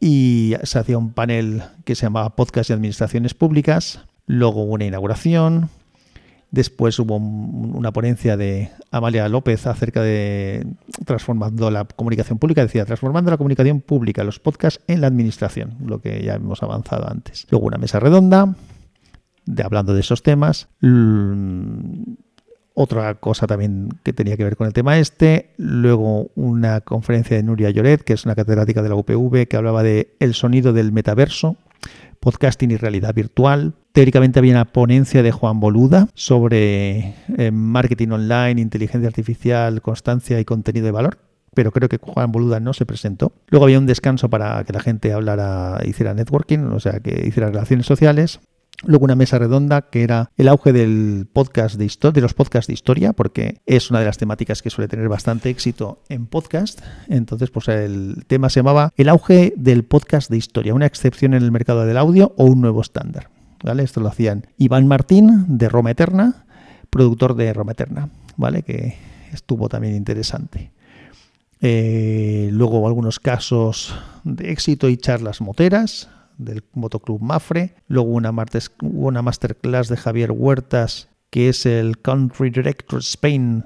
y 0.00 0.54
se 0.62 0.78
hacía 0.78 0.96
un 0.96 1.12
panel 1.12 1.62
que 1.84 1.94
se 1.94 2.06
llamaba 2.06 2.34
Podcast 2.34 2.70
y 2.70 2.72
Administraciones 2.72 3.34
Públicas. 3.34 4.00
Luego 4.26 4.64
una 4.64 4.86
inauguración. 4.86 5.68
Después 6.56 6.98
hubo 6.98 7.16
una 7.16 7.92
ponencia 7.92 8.38
de 8.38 8.70
Amalia 8.90 9.28
López 9.28 9.66
acerca 9.66 10.00
de 10.00 10.66
transformando 11.04 11.70
la 11.70 11.84
comunicación 11.84 12.38
pública, 12.38 12.62
decía, 12.62 12.86
transformando 12.86 13.30
la 13.30 13.36
comunicación 13.36 13.82
pública, 13.82 14.24
los 14.24 14.40
podcasts 14.40 14.82
en 14.88 15.02
la 15.02 15.06
administración, 15.06 15.76
lo 15.84 16.00
que 16.00 16.24
ya 16.24 16.36
hemos 16.36 16.62
avanzado 16.62 17.10
antes. 17.10 17.46
Luego 17.50 17.66
una 17.66 17.76
mesa 17.76 18.00
redonda, 18.00 18.56
de, 19.44 19.62
hablando 19.62 19.92
de 19.92 20.00
esos 20.00 20.22
temas. 20.22 20.68
Otra 22.72 23.16
cosa 23.16 23.46
también 23.46 23.90
que 24.02 24.14
tenía 24.14 24.38
que 24.38 24.44
ver 24.44 24.56
con 24.56 24.66
el 24.66 24.72
tema 24.72 24.98
este. 24.98 25.52
Luego 25.58 26.30
una 26.36 26.80
conferencia 26.80 27.36
de 27.36 27.42
Nuria 27.42 27.68
Lloret, 27.68 28.02
que 28.02 28.14
es 28.14 28.24
una 28.24 28.34
catedrática 28.34 28.80
de 28.80 28.88
la 28.88 28.94
UPV, 28.94 29.46
que 29.46 29.58
hablaba 29.58 29.82
de 29.82 30.16
el 30.20 30.32
sonido 30.32 30.72
del 30.72 30.90
metaverso, 30.90 31.58
podcasting 32.18 32.70
y 32.70 32.78
realidad 32.78 33.14
virtual. 33.14 33.74
Teóricamente 33.96 34.38
había 34.38 34.52
una 34.52 34.66
ponencia 34.66 35.22
de 35.22 35.32
Juan 35.32 35.58
Boluda 35.58 36.08
sobre 36.12 37.14
eh, 37.38 37.50
marketing 37.50 38.08
online, 38.08 38.60
inteligencia 38.60 39.08
artificial, 39.08 39.80
constancia 39.80 40.38
y 40.38 40.44
contenido 40.44 40.84
de 40.84 40.92
valor 40.92 41.18
pero 41.54 41.72
creo 41.72 41.88
que 41.88 41.96
Juan 41.96 42.30
Boluda 42.30 42.60
no 42.60 42.74
se 42.74 42.84
presentó. 42.84 43.32
Luego 43.48 43.64
había 43.64 43.78
un 43.78 43.86
descanso 43.86 44.28
para 44.28 44.62
que 44.64 44.74
la 44.74 44.80
gente 44.80 45.14
hablara, 45.14 45.80
hiciera 45.86 46.12
networking, 46.12 46.58
o 46.58 46.80
sea, 46.80 47.00
que 47.00 47.26
hiciera 47.26 47.48
relaciones 47.48 47.86
sociales. 47.86 48.40
Luego 48.84 49.06
una 49.06 49.14
mesa 49.14 49.38
redonda 49.38 49.88
que 49.88 50.02
era 50.02 50.30
el 50.36 50.48
auge 50.48 50.74
del 50.74 51.26
podcast 51.32 51.76
de 51.76 51.90
de 52.12 52.20
los 52.20 52.34
podcasts 52.34 52.66
de 52.66 52.74
historia, 52.74 53.14
porque 53.14 53.62
es 53.64 53.88
una 53.88 54.00
de 54.00 54.04
las 54.04 54.18
temáticas 54.18 54.60
que 54.60 54.68
suele 54.68 54.88
tener 54.88 55.08
bastante 55.08 55.48
éxito 55.48 56.02
en 56.10 56.26
podcast. 56.26 56.82
Entonces, 57.08 57.48
pues 57.48 57.68
el 57.68 58.26
tema 58.26 58.50
se 58.50 58.60
llamaba 58.60 58.92
El 58.98 59.08
auge 59.08 59.54
del 59.56 59.84
podcast 59.84 60.30
de 60.30 60.36
historia, 60.36 60.74
una 60.74 60.84
excepción 60.84 61.32
en 61.32 61.42
el 61.42 61.50
mercado 61.50 61.86
del 61.86 61.96
audio 61.96 62.34
o 62.36 62.44
un 62.44 62.60
nuevo 62.60 62.82
estándar. 62.82 63.30
¿Vale? 63.62 63.82
Esto 63.82 64.00
lo 64.00 64.08
hacían 64.08 64.46
Iván 64.58 64.86
Martín 64.86 65.58
de 65.58 65.68
Roma 65.68 65.90
Eterna, 65.90 66.46
productor 66.90 67.34
de 67.34 67.52
Roma 67.52 67.72
Eterna, 67.72 68.10
¿vale? 68.36 68.62
Que 68.62 68.96
estuvo 69.32 69.68
también 69.68 69.94
interesante. 69.94 70.72
Eh, 71.60 72.50
luego 72.52 72.86
algunos 72.86 73.18
casos 73.18 73.94
de 74.24 74.52
éxito 74.52 74.88
y 74.88 74.96
charlas 74.96 75.40
moteras, 75.40 76.10
del 76.38 76.64
Motoclub 76.74 77.20
Mafre. 77.20 77.74
Luego 77.88 78.10
una, 78.10 78.32
martes, 78.32 78.70
una 78.82 79.22
masterclass 79.22 79.88
de 79.88 79.96
Javier 79.96 80.32
Huertas, 80.32 81.08
que 81.30 81.48
es 81.48 81.66
el 81.66 82.00
Country 82.00 82.50
Director 82.50 83.00
Spain 83.00 83.64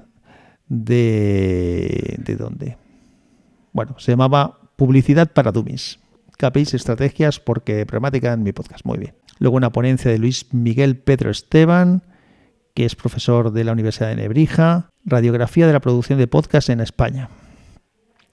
de... 0.67 2.15
¿De 2.19 2.35
dónde? 2.35 2.77
Bueno, 3.73 3.95
se 3.99 4.11
llamaba 4.11 4.57
Publicidad 4.75 5.31
para 5.31 5.51
Dummies, 5.51 5.99
KPIs, 6.37 6.73
estrategias, 6.73 7.39
porque 7.39 7.85
problemática 7.85 8.33
en 8.33 8.43
mi 8.43 8.51
podcast. 8.51 8.85
Muy 8.85 8.97
bien. 8.97 9.13
Luego 9.41 9.57
una 9.57 9.71
ponencia 9.71 10.11
de 10.11 10.19
Luis 10.19 10.53
Miguel 10.53 10.97
Pedro 10.97 11.31
Esteban, 11.31 12.03
que 12.75 12.85
es 12.85 12.95
profesor 12.95 13.51
de 13.51 13.63
la 13.63 13.71
Universidad 13.71 14.09
de 14.09 14.15
Nebrija. 14.15 14.91
Radiografía 15.03 15.65
de 15.65 15.73
la 15.73 15.79
producción 15.79 16.19
de 16.19 16.27
podcast 16.27 16.69
en 16.69 16.79
España. 16.79 17.27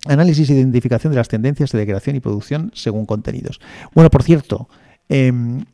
Análisis 0.04 0.50
e 0.50 0.52
identificación 0.52 1.10
de 1.10 1.16
las 1.16 1.28
tendencias 1.28 1.72
de 1.72 1.86
creación 1.86 2.16
y 2.16 2.20
producción 2.20 2.72
según 2.74 3.06
contenidos. 3.06 3.58
Bueno, 3.94 4.10
por 4.10 4.22
cierto, 4.22 4.68
em, 5.08 5.64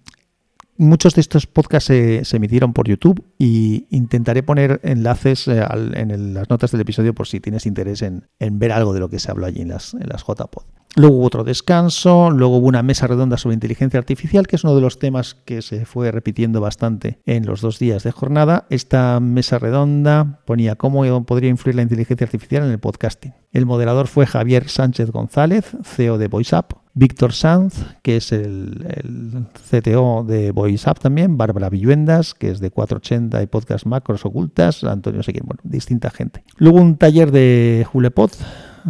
muchos 0.76 1.17
de 1.17 1.23
estos 1.23 1.49
podcasts 1.49 1.88
se, 1.88 2.37
emitieron 2.37 2.73
por 2.73 2.87
YouTube 2.87 3.25
y 3.37 3.88
intentaré 3.91 4.45
poner 4.45 4.79
enlaces 4.85 5.49
eh, 5.49 5.67
en 5.95 6.33
las 6.33 6.49
notas 6.49 6.71
del 6.71 6.83
episodio 6.83 7.12
por 7.12 7.26
si 7.26 7.41
tienes 7.41 7.67
interés 7.67 8.03
en, 8.03 8.29
ver 8.38 8.71
algo 8.71 8.95
de 8.95 9.00
lo 9.00 9.09
que 9.09 9.19
se 9.19 9.33
habló 9.33 9.47
allí 9.47 9.62
en 9.62 9.71
las, 9.71 9.95
en 9.95 10.09
las 10.09 10.23
JPod. 10.23 10.62
Luego 10.97 11.17
hubo 11.17 11.27
otro 11.27 11.43
descanso, 11.43 12.31
luego 12.31 12.59
hubo 12.59 12.69
una 12.69 12.85
mesa 12.85 13.09
redonda 13.09 13.37
sobre 13.37 13.55
inteligencia 13.55 13.99
artificial, 13.99 14.47
que 14.47 14.55
es 14.55 14.63
uno 14.63 14.77
de 14.77 14.81
los 14.81 15.01
temas 15.01 15.35
que 15.35 15.61
se 15.61 15.87
fue 15.87 16.13
repitiendo 16.13 16.61
bastante 16.61 17.19
en 17.27 17.47
los 17.47 17.61
dos 17.61 17.81
días 17.81 18.05
de 18.05 18.13
jornada. 18.13 18.67
Esta 18.71 19.19
mesa 19.19 19.59
redonda 19.59 20.41
ponía 20.45 20.77
cómo 20.77 21.25
podría 21.25 21.51
influir 21.51 21.75
la 21.75 21.83
inteligencia 21.83 22.25
artificial 22.25 22.65
en 22.65 22.71
el 22.71 22.79
podcasting. 22.79 23.35
El 23.51 23.67
moderador 23.67 24.07
fue 24.07 24.27
Javier 24.27 24.69
Sánchez 24.69 25.11
González, 25.11 25.77
CEO 25.83 26.17
de 26.17 26.29
VoiceUp, 26.29 26.75
Víctor 26.95 27.33
Sanz, 27.33 27.75
que 28.03 28.17
es 28.17 28.31
el, 28.31 29.47
CTO 29.69 30.25
de 30.25 30.53
VoiceUp 30.53 31.01
también, 31.01 31.37
Bárbara 31.37 31.71
Villuendas, 31.71 32.35
que 32.35 32.51
es 32.51 32.61
de 32.61 32.71
480 32.71 33.43
y 33.43 33.47
Podcast 33.49 33.87
Macros 33.87 34.25
Ocultas, 34.25 34.85
Antonio 34.85 35.23
no 35.27 35.45
bueno, 35.45 35.61
distinta 35.65 36.11
gente. 36.11 36.45
Luego 36.57 36.79
un 36.79 36.97
taller 36.97 37.33
de 37.33 37.85
Julepod 37.91 38.31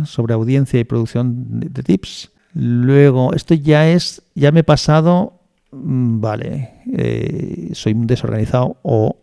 sobre 0.04 0.34
audiencia 0.34 0.80
y 0.80 0.84
producción 0.84 1.60
de, 1.60 1.82
tips. 1.82 2.32
Luego, 2.54 3.32
esto 3.34 3.54
ya 3.54 3.88
es, 3.88 4.22
ya 4.34 4.52
me 4.52 4.60
he 4.60 4.64
pasado, 4.64 5.40
mm, 5.72 6.20
vale, 6.20 6.74
eh, 6.92 7.70
soy 7.72 7.92
un 7.92 8.06
desorganizado 8.06 8.76
o 8.82 9.16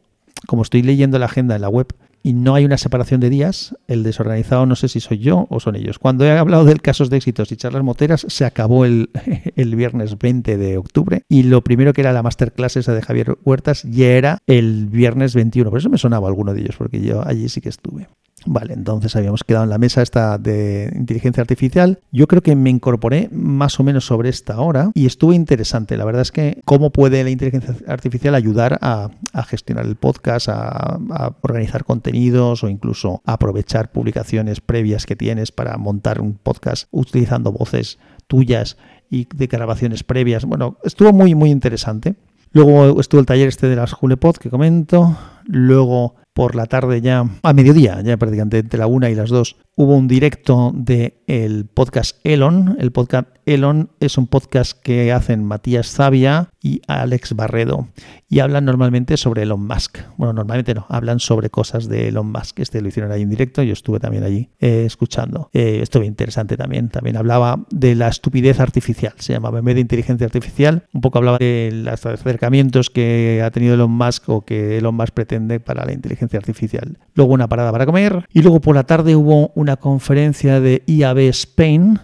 como 0.47 0.63
estoy 0.63 0.81
leyendo 0.81 1.19
la 1.19 1.27
agenda 1.27 1.55
en 1.55 1.61
la 1.61 1.69
web 1.69 1.93
y 2.23 2.33
no 2.33 2.55
hay 2.55 2.65
una 2.65 2.77
separación 2.77 3.19
de 3.19 3.29
días, 3.29 3.75
el 3.87 4.03
desorganizado 4.03 4.65
no 4.65 4.75
sé 4.75 4.87
si 4.87 4.99
soy 4.99 5.19
yo 5.19 5.47
o 5.49 5.59
son 5.59 5.75
ellos. 5.75 5.99
Cuando 5.99 6.25
he 6.25 6.31
hablado 6.31 6.65
del 6.65 6.81
casos 6.81 7.09
de 7.09 7.17
éxitos 7.17 7.51
y 7.51 7.57
charlas 7.57 7.83
moteras, 7.83 8.25
se 8.29 8.45
acabó 8.45 8.85
el, 8.85 9.09
el 9.55 9.75
viernes 9.75 10.17
20 10.17 10.57
de 10.57 10.77
octubre 10.77 11.23
y 11.29 11.43
lo 11.43 11.63
primero 11.63 11.93
que 11.93 12.01
era 12.01 12.13
la 12.13 12.23
masterclass 12.23 12.77
esa 12.77 12.93
de 12.93 13.01
Javier 13.01 13.37
Huertas 13.43 13.83
ya 13.83 14.07
era 14.07 14.39
el 14.47 14.87
viernes 14.87 15.33
21. 15.33 15.69
Por 15.69 15.79
eso 15.79 15.89
me 15.89 15.97
sonaba 15.97 16.27
alguno 16.27 16.53
de 16.53 16.61
ellos, 16.61 16.75
porque 16.77 17.01
yo 17.01 17.25
allí 17.25 17.49
sí 17.49 17.61
que 17.61 17.69
estuve. 17.69 18.07
Vale, 18.45 18.73
entonces 18.73 19.15
habíamos 19.15 19.43
quedado 19.43 19.65
en 19.65 19.69
la 19.69 19.77
mesa 19.77 20.01
esta 20.01 20.37
de 20.37 20.91
inteligencia 20.95 21.41
artificial. 21.41 21.99
Yo 22.11 22.27
creo 22.27 22.41
que 22.41 22.55
me 22.55 22.69
incorporé 22.69 23.29
más 23.31 23.79
o 23.79 23.83
menos 23.83 24.05
sobre 24.05 24.29
esta 24.29 24.59
hora 24.59 24.91
y 24.95 25.05
estuvo 25.05 25.33
interesante. 25.33 25.95
La 25.95 26.05
verdad 26.05 26.23
es 26.23 26.31
que 26.31 26.61
cómo 26.65 26.89
puede 26.89 27.23
la 27.23 27.29
inteligencia 27.29 27.75
artificial 27.87 28.33
ayudar 28.33 28.79
a, 28.81 29.11
gestionar 29.45 29.85
el 29.85 29.95
podcast, 29.95 30.49
a, 30.49 30.99
organizar 31.41 31.85
contenidos 31.85 32.63
o 32.63 32.69
incluso 32.69 33.21
aprovechar 33.25 33.91
publicaciones 33.91 34.59
previas 34.59 35.05
que 35.05 35.15
tienes 35.15 35.51
para 35.51 35.77
montar 35.77 36.19
un 36.19 36.33
podcast 36.33 36.87
utilizando 36.91 37.51
voces 37.51 37.99
tuyas 38.27 38.77
y 39.09 39.27
de 39.35 39.47
grabaciones 39.47 40.03
previas. 40.03 40.45
Bueno, 40.45 40.77
estuvo 40.83 41.13
muy, 41.13 41.35
muy 41.35 41.51
interesante. 41.51 42.15
Luego 42.53 42.99
estuvo 42.99 43.19
el 43.19 43.25
taller 43.25 43.47
este 43.47 43.67
de 43.67 43.75
las 43.75 43.93
Julepod 43.93 44.37
que 44.37 44.49
comento. 44.49 45.15
Luego 45.45 46.15
por 46.33 46.55
la 46.55 46.65
tarde 46.65 47.01
ya, 47.01 47.25
a 47.43 47.53
mediodía, 47.53 48.01
ya 48.01 48.17
prácticamente 48.17 48.59
entre 48.59 48.79
la 48.79 48.87
una 48.87 49.09
y 49.09 49.15
las 49.15 49.29
dos, 49.29 49.57
hubo 49.75 49.95
un 49.95 50.07
directo 50.07 50.71
del 50.73 51.15
el 51.27 51.65
podcast 51.65 52.17
Elon. 52.23 52.77
El 52.79 52.91
podcast 52.91 53.27
Elon 53.45 53.91
es 53.99 54.17
un 54.17 54.27
podcast 54.27 54.79
que 54.81 55.11
hacen 55.11 55.43
Matías 55.43 55.91
Zavia 55.91 56.49
y 56.61 56.81
Alex 56.87 57.35
Barredo 57.35 57.87
y 58.29 58.39
hablan 58.39 58.65
normalmente 58.65 59.17
sobre 59.17 59.43
Elon 59.43 59.65
Musk. 59.65 59.99
Bueno, 60.17 60.33
normalmente 60.33 60.73
no, 60.73 60.85
hablan 60.89 61.19
sobre 61.19 61.49
cosas 61.49 61.89
de 61.89 62.09
Elon 62.09 62.31
Musk. 62.31 62.59
Este 62.59 62.81
lo 62.81 62.87
hicieron 62.87 63.11
ahí 63.11 63.23
en 63.23 63.29
directo, 63.29 63.63
yo 63.63 63.73
estuve 63.73 63.99
también 63.99 64.23
allí 64.23 64.49
eh, 64.59 64.83
escuchando. 64.85 65.49
Eh, 65.53 65.83
interesante 66.03 66.57
también. 66.57 66.89
También 66.89 67.17
hablaba 67.17 67.65
de 67.69 67.95
la 67.95 68.07
estupidez 68.07 68.59
artificial, 68.59 69.13
se 69.17 69.33
llamaba 69.33 69.59
en 69.59 69.65
vez 69.65 69.75
de 69.75 69.81
inteligencia 69.81 70.25
artificial. 70.25 70.87
Un 70.93 71.01
poco 71.01 71.17
hablaba 71.17 71.37
de 71.37 71.71
los 71.73 72.05
acercamientos 72.05 72.89
que 72.89 73.41
ha 73.43 73.51
tenido 73.51 73.75
Elon 73.75 73.91
Musk 73.91 74.29
o 74.29 74.41
que 74.41 74.77
Elon 74.77 74.95
Musk 74.95 75.13
pretende 75.13 75.59
para 75.59 75.85
la 75.85 75.93
inteligencia 75.93 76.37
artificial. 76.37 76.97
Luego 77.15 77.33
una 77.33 77.47
parada 77.47 77.71
para 77.71 77.85
comer 77.85 78.25
y 78.31 78.41
luego 78.41 78.61
por 78.61 78.75
la 78.75 78.83
tarde 78.83 79.15
hubo 79.15 79.51
una 79.55 79.77
conferencia 79.77 80.59
de 80.59 80.83
IAB 80.85 81.19
Spain 81.29 81.99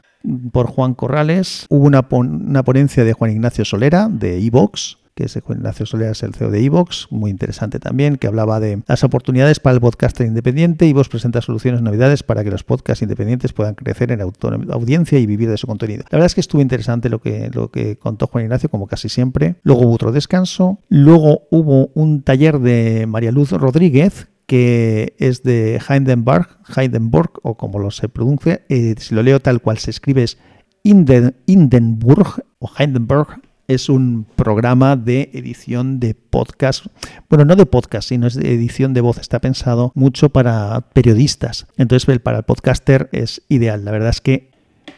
por 0.51 0.67
Juan 0.67 0.93
Corrales, 0.93 1.65
hubo 1.69 1.85
una, 1.85 2.07
una 2.11 2.63
ponencia 2.63 3.03
de 3.03 3.13
Juan 3.13 3.31
Ignacio 3.31 3.65
Solera 3.65 4.09
de 4.09 4.43
Evox 4.45 4.97
que 5.17 5.23
es 5.23 5.39
Juan 5.43 5.57
Ignacio 5.57 5.85
Solera, 5.87 6.11
es 6.11 6.21
el 6.21 6.35
CEO 6.35 6.51
de 6.51 6.63
Evox, 6.63 7.07
muy 7.09 7.31
interesante 7.31 7.79
también, 7.79 8.17
que 8.17 8.27
hablaba 8.27 8.59
de 8.59 8.83
las 8.85 9.03
oportunidades 9.03 9.59
para 9.59 9.73
el 9.73 9.81
podcaster 9.81 10.27
independiente. 10.27 10.87
Evox 10.87 11.09
presenta 11.09 11.41
soluciones 11.41 11.81
novedades 11.81 12.21
para 12.21 12.43
que 12.43 12.51
los 12.51 12.63
podcasts 12.63 13.01
independientes 13.01 13.51
puedan 13.51 13.73
crecer 13.73 14.11
en 14.11 14.21
audiencia 14.21 15.17
y 15.17 15.25
vivir 15.25 15.49
de 15.49 15.57
su 15.57 15.65
contenido. 15.65 16.03
La 16.11 16.17
verdad 16.17 16.27
es 16.27 16.35
que 16.35 16.41
estuvo 16.41 16.61
interesante 16.61 17.09
lo 17.09 17.19
que, 17.19 17.49
lo 17.51 17.71
que 17.71 17.97
contó 17.97 18.27
Juan 18.27 18.43
Ignacio, 18.43 18.69
como 18.69 18.85
casi 18.85 19.09
siempre. 19.09 19.55
Luego 19.63 19.87
hubo 19.87 19.93
otro 19.93 20.11
descanso. 20.11 20.79
Luego 20.87 21.47
hubo 21.49 21.87
un 21.95 22.21
taller 22.21 22.59
de 22.59 23.07
María 23.07 23.31
Luz 23.31 23.51
Rodríguez, 23.51 24.27
que 24.47 25.13
es 25.19 25.43
de 25.43 25.79
Heidenberg, 25.87 26.47
Heidenberg 26.75 27.31
o 27.43 27.55
como 27.55 27.79
lo 27.79 27.91
se 27.91 28.09
pronuncia, 28.09 28.61
eh, 28.69 28.95
si 28.97 29.13
lo 29.13 29.21
leo 29.21 29.39
tal 29.39 29.61
cual 29.61 29.77
se 29.77 29.91
escribe 29.91 30.23
es 30.23 30.37
Hindenburg 30.83 32.45
o 32.59 32.71
Heidenberg, 32.79 33.41
es 33.67 33.89
un 33.89 34.25
programa 34.37 34.95
de 34.95 35.29
edición 35.33 35.99
de 35.99 36.15
podcast. 36.15 36.85
Bueno, 37.29 37.43
no 37.43 37.57
de 37.57 37.65
podcast, 37.65 38.07
sino 38.07 38.27
es 38.27 38.35
de 38.35 38.53
edición 38.53 38.93
de 38.93 39.01
voz. 39.01 39.17
Está 39.17 39.41
pensado 39.41 39.91
mucho 39.93 40.29
para 40.29 40.79
periodistas. 40.93 41.67
Entonces, 41.75 42.19
para 42.21 42.37
el 42.37 42.43
podcaster 42.43 43.09
es 43.11 43.41
ideal. 43.49 43.83
La 43.83 43.91
verdad 43.91 44.11
es 44.11 44.21
que 44.21 44.51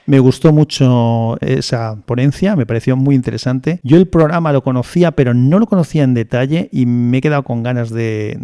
me 0.05 0.19
gustó 0.19 0.53
mucho 0.53 1.39
esa 1.41 1.95
ponencia, 2.05 2.55
me 2.55 2.67
pareció 2.67 2.95
muy 2.95 3.15
interesante. 3.15 3.79
Yo 3.81 3.97
el 3.97 4.07
programa 4.07 4.53
lo 4.53 4.63
conocía, 4.63 5.11
pero 5.11 5.33
no 5.33 5.57
lo 5.57 5.65
conocía 5.65 6.03
en 6.03 6.13
detalle 6.13 6.69
y 6.71 6.85
me 6.85 7.17
he 7.17 7.21
quedado 7.21 7.43
con 7.43 7.63
ganas 7.63 7.89
de 7.89 8.37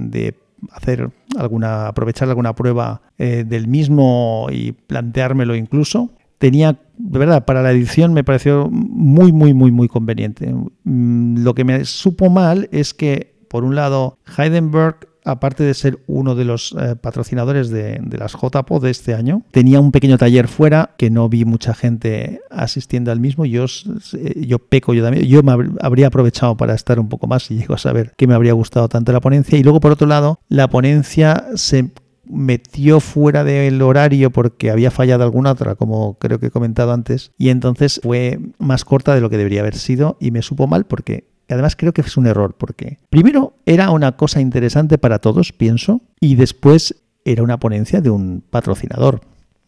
hacer 0.71 1.11
alguna, 1.37 1.87
aprovechar 1.87 2.29
alguna 2.29 2.53
prueba 2.55 3.01
eh, 3.17 3.43
del 3.45 3.67
mismo 3.67 4.47
y 4.51 4.71
planteármelo 4.73 5.55
incluso. 5.55 6.11
Tenía, 6.37 6.79
de 6.97 7.19
verdad, 7.19 7.45
para 7.45 7.61
la 7.61 7.71
edición 7.71 8.13
me 8.13 8.23
pareció 8.23 8.69
muy, 8.69 9.31
muy, 9.31 9.53
muy, 9.53 9.71
muy 9.71 9.87
conveniente. 9.87 10.53
Mm, 10.83 11.43
lo 11.43 11.53
que 11.53 11.63
me 11.63 11.85
supo 11.85 12.29
mal 12.29 12.67
es 12.71 12.93
que, 12.93 13.35
por 13.49 13.63
un 13.63 13.75
lado, 13.75 14.17
Heidenberg 14.37 15.07
aparte 15.25 15.63
de 15.63 15.73
ser 15.73 15.99
uno 16.07 16.35
de 16.35 16.45
los 16.45 16.73
eh, 16.79 16.95
patrocinadores 16.95 17.69
de, 17.69 17.99
las 18.17 18.33
JPO 18.33 18.79
de 18.79 18.91
este 18.91 19.13
año, 19.13 19.41
tenía 19.51 19.81
un 19.81 19.91
pequeño 19.91 20.17
taller 20.17 20.47
fuera 20.47 20.91
que 20.97 21.09
no 21.09 21.27
vi 21.27 21.43
mucha 21.43 21.73
gente 21.73 22.41
asistiendo 22.49 23.11
al 23.11 23.19
mismo. 23.19 23.45
Yo, 23.45 23.65
eh, 23.65 24.45
yo 24.45 24.59
peco 24.59 24.93
yo 24.93 25.03
también. 25.03 25.25
Yo 25.25 25.43
me 25.43 25.53
habría 25.81 26.07
aprovechado 26.07 26.55
para 26.55 26.73
estar 26.73 26.99
un 26.99 27.09
poco 27.09 27.27
más 27.27 27.49
y 27.51 27.57
llego 27.57 27.73
a 27.73 27.79
saber 27.79 28.13
que 28.15 28.27
me 28.27 28.35
habría 28.35 28.53
gustado 28.53 28.87
tanto 28.87 29.11
la 29.11 29.19
ponencia. 29.19 29.57
Y 29.57 29.63
luego, 29.63 29.79
por 29.79 29.91
otro 29.91 30.07
lado, 30.07 30.39
la 30.47 30.69
ponencia 30.69 31.45
se 31.55 31.91
metió 32.27 32.99
fuera 32.99 33.43
del 33.43 33.81
horario 33.81 34.31
porque 34.31 34.71
había 34.71 34.91
fallado 34.91 35.23
alguna 35.23 35.51
otra, 35.51 35.75
como 35.75 36.17
creo 36.17 36.39
que 36.39 36.47
he 36.47 36.51
comentado 36.51 36.91
antes, 36.91 37.31
y 37.37 37.49
entonces 37.49 37.99
fue 38.03 38.39
más 38.57 38.83
corta 38.83 39.13
de 39.13 39.21
lo 39.21 39.29
que 39.29 39.37
debería 39.37 39.61
haber 39.61 39.75
sido 39.75 40.17
y 40.19 40.31
me 40.31 40.41
supo 40.41 40.67
mal 40.67 40.85
porque 40.85 41.34
además 41.53 41.75
creo 41.75 41.93
que 41.93 42.01
es 42.01 42.17
un 42.17 42.27
error, 42.27 42.55
porque 42.57 42.99
primero 43.09 43.53
era 43.65 43.91
una 43.91 44.13
cosa 44.13 44.41
interesante 44.41 44.97
para 44.97 45.19
todos, 45.19 45.53
pienso, 45.53 46.01
y 46.19 46.35
después 46.35 46.95
era 47.23 47.43
una 47.43 47.59
ponencia 47.59 48.01
de 48.01 48.09
un 48.09 48.43
patrocinador. 48.49 49.21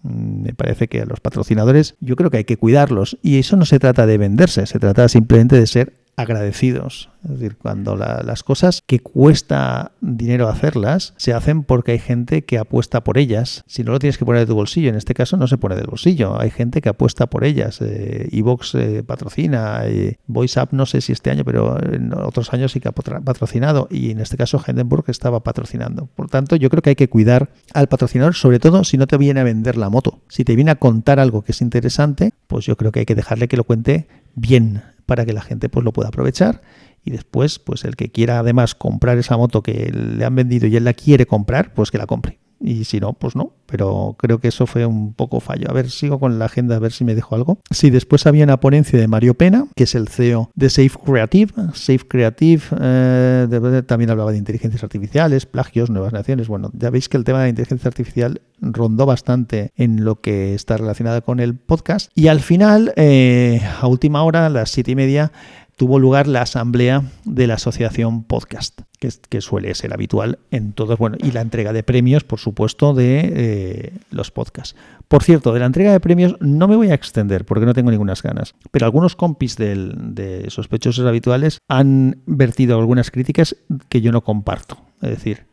Mm, 0.04 0.44
me 0.44 0.54
parece 0.54 0.88
que 0.88 1.02
a 1.02 1.06
los 1.06 1.20
patrocinadores 1.20 1.96
yo 2.00 2.16
creo 2.16 2.30
que 2.30 2.38
hay 2.38 2.44
que 2.46 2.58
cuidarlos 2.58 3.18
y 3.22 3.40
eso 3.40 3.58
no 3.58 3.66
se 3.66 3.80
trata 3.80 4.06
de 4.06 4.18
venderse, 4.18 4.66
se 4.66 4.80
trata 4.80 5.10
simplemente 5.10 5.60
de 5.60 5.68
ser 5.68 5.94
agradecidos. 6.18 7.10
Es 7.24 7.40
decir, 7.40 7.58
cuando 7.58 7.96
las 7.96 8.44
cosas 8.44 8.82
que 8.86 9.00
cuesta 9.00 9.92
dinero 10.02 10.50
hacerlas, 10.50 11.14
se 11.18 11.34
hacen 11.34 11.64
porque 11.64 11.92
hay 11.92 12.00
gente 12.00 12.44
que 12.44 12.58
apuesta 12.58 13.04
por 13.04 13.18
ellas. 13.18 13.64
Si 13.68 13.84
no 13.84 13.92
lo 13.92 14.00
tienes 14.00 14.18
que 14.18 14.26
poner 14.26 14.42
de 14.42 14.48
tu 14.48 14.56
bolsillo, 14.56 14.90
en 14.90 14.96
este 14.96 15.14
caso 15.14 15.38
no 15.38 15.48
se 15.48 15.58
pone 15.58 15.76
del 15.76 15.88
bolsillo. 15.88 16.40
Hay 16.40 16.50
gente 16.50 16.82
que 16.82 16.90
apuesta 16.90 17.28
por 17.28 17.44
ellas. 17.44 17.80
Eh, 17.82 18.30
Evox 18.32 18.76
eh, 18.76 19.04
patrocina, 19.04 19.82
eh, 19.86 20.18
VoiceUp 20.26 20.72
no 20.72 20.86
sé 20.86 21.02
si 21.02 21.12
este 21.12 21.30
año, 21.30 21.46
pero 21.46 21.78
en 21.84 22.14
otros 22.14 22.52
años 22.54 22.72
sí 22.72 22.80
que 22.80 22.88
ha 22.88 22.94
patrocinado. 22.94 23.88
Y 23.92 24.10
en 24.10 24.20
este 24.20 24.38
caso 24.38 24.62
Hindenburg 24.66 25.06
estaba 25.10 25.44
patrocinando. 25.44 26.08
Por 26.08 26.30
tanto, 26.30 26.56
yo 26.56 26.70
creo 26.70 26.82
que 26.82 26.92
hay 26.92 26.96
que 26.96 27.10
cuidar 27.10 27.50
al 27.74 27.88
patrocinador, 27.88 28.34
sobre 28.34 28.60
todo 28.60 28.84
si 28.84 28.98
no 28.98 29.06
te 29.06 29.18
viene 29.18 29.42
a 29.42 29.44
vender 29.44 29.78
la 29.78 29.90
moto. 29.90 30.22
Si 30.30 30.44
te 30.44 30.56
viene 30.56 30.72
a 30.72 30.76
contar 30.76 31.20
algo 31.20 31.44
que 31.44 31.52
es 31.52 31.62
interesante, 31.62 32.34
pues 32.48 32.66
yo 32.66 32.76
creo 32.76 32.92
que 32.92 33.02
hay 33.02 33.06
que 33.06 33.16
dejarle 33.16 33.48
que 33.48 33.58
lo 33.58 33.66
cuente 33.66 34.08
bien 34.34 34.97
para 35.08 35.26
que 35.26 35.34
la 35.34 35.42
gente 35.42 35.70
pues 35.70 35.84
lo 35.84 35.92
pueda 35.92 36.10
aprovechar. 36.10 36.62
Y 37.04 37.10
después 37.10 37.58
pues 37.58 37.84
el 37.86 37.96
que 37.96 38.12
quiera 38.12 38.38
además 38.38 38.76
comprar 38.76 39.18
esa 39.18 39.38
moto 39.38 39.64
que 39.64 39.92
le 39.92 40.24
han 40.24 40.36
vendido 40.36 40.68
y 40.68 40.76
él 40.76 40.84
la 40.84 40.94
quiere 40.94 41.26
comprar 41.26 41.74
pues 41.74 41.90
que 41.90 41.98
la 41.98 42.06
compre 42.06 42.38
y 42.60 42.86
si 42.86 43.00
no, 43.00 43.14
pues 43.14 43.36
no. 43.36 43.52
Pero 43.66 44.16
creo 44.18 44.40
que 44.40 44.48
eso 44.48 44.66
fue 44.66 44.86
un 44.86 45.14
poco 45.14 45.40
fallo. 45.40 45.70
A 45.70 45.74
ver, 45.74 45.90
sigo 45.90 46.20
con 46.20 46.40
la 46.40 46.46
agenda, 46.46 46.78
a 46.78 46.80
ver 46.80 46.92
si 46.92 47.04
me 47.04 47.16
dejo 47.16 47.36
algo. 47.36 47.60
Sí, 47.70 47.90
después 47.90 48.26
había 48.26 48.46
una 48.46 48.60
ponencia 48.60 48.98
de 48.98 49.08
Mario 49.08 49.34
Pena, 49.34 49.68
que 49.76 49.84
es 49.84 49.96
el 49.96 50.08
CEO 50.08 50.52
de 50.56 50.70
Safe 50.70 50.94
Creative. 51.06 51.52
Safe 51.74 52.08
Creative 52.08 52.64
eh, 52.80 53.84
también 53.86 54.10
hablaba 54.10 54.32
de 54.32 54.38
inteligencias 54.38 54.84
artificiales, 54.84 55.46
plagios, 55.46 55.90
nuevas 55.90 56.14
naciones. 56.14 56.48
Bueno, 56.48 56.72
ya 56.74 56.90
veis 56.90 57.10
que 57.10 57.18
el 57.18 57.26
tema 57.26 57.40
de 57.40 57.46
la 57.46 57.50
inteligencia 57.50 57.90
artificial 57.90 58.42
rondó 58.62 59.06
bastante 59.06 59.72
en 59.76 60.04
lo 60.04 60.22
que 60.22 60.54
está 60.54 60.78
relacionado 60.78 61.22
con 61.24 61.40
el 61.40 61.56
podcast. 61.56 62.10
Y 62.16 62.28
al 62.28 62.40
final, 62.40 62.94
eh, 62.96 63.62
a 63.82 63.88
última 63.88 64.24
hora, 64.24 64.46
a 64.46 64.50
las 64.50 64.72
siete 64.72 64.92
y 64.92 64.96
media, 64.96 65.32
tuvo 65.78 66.00
lugar 66.00 66.28
la 66.28 66.42
asamblea 66.42 67.04
de 67.24 67.48
la 67.48 67.54
asociación 67.54 68.24
podcast, 68.24 68.82
que, 69.00 69.42
suele 69.42 69.74
ser 69.76 69.94
habitual 69.94 70.40
en 70.50 70.74
todos, 70.74 70.98
bueno, 70.98 71.18
y 71.24 71.32
la 71.32 71.42
entrega 71.42 71.72
de 71.72 71.84
premios, 71.84 72.24
por 72.24 72.40
supuesto, 72.40 72.96
de 72.96 73.32
eh, 73.34 73.94
los 74.10 74.32
podcasts. 74.32 74.76
Por 75.08 75.24
cierto, 75.24 75.54
de 75.54 75.60
la 75.60 75.68
entrega 75.68 75.92
de 75.92 76.00
premios 76.00 76.36
no 76.42 76.68
me 76.68 76.76
voy 76.76 76.90
a 76.90 76.96
extender 76.96 77.46
porque 77.46 77.68
no 77.68 77.76
tengo 77.76 77.92
ninguna 77.92 78.16
ganas, 78.22 78.56
pero 78.72 78.88
algunos 78.88 79.16
compis 79.16 79.56
de 79.56 80.46
sospechosos 80.50 81.06
habituales 81.06 81.60
han 81.68 82.22
vertido 82.26 82.80
algunas 82.80 83.12
críticas 83.12 83.56
que 83.88 84.02
yo 84.02 84.12
no 84.12 84.24
comparto. 84.24 84.80
Es 85.04 85.12
decir, 85.12 85.46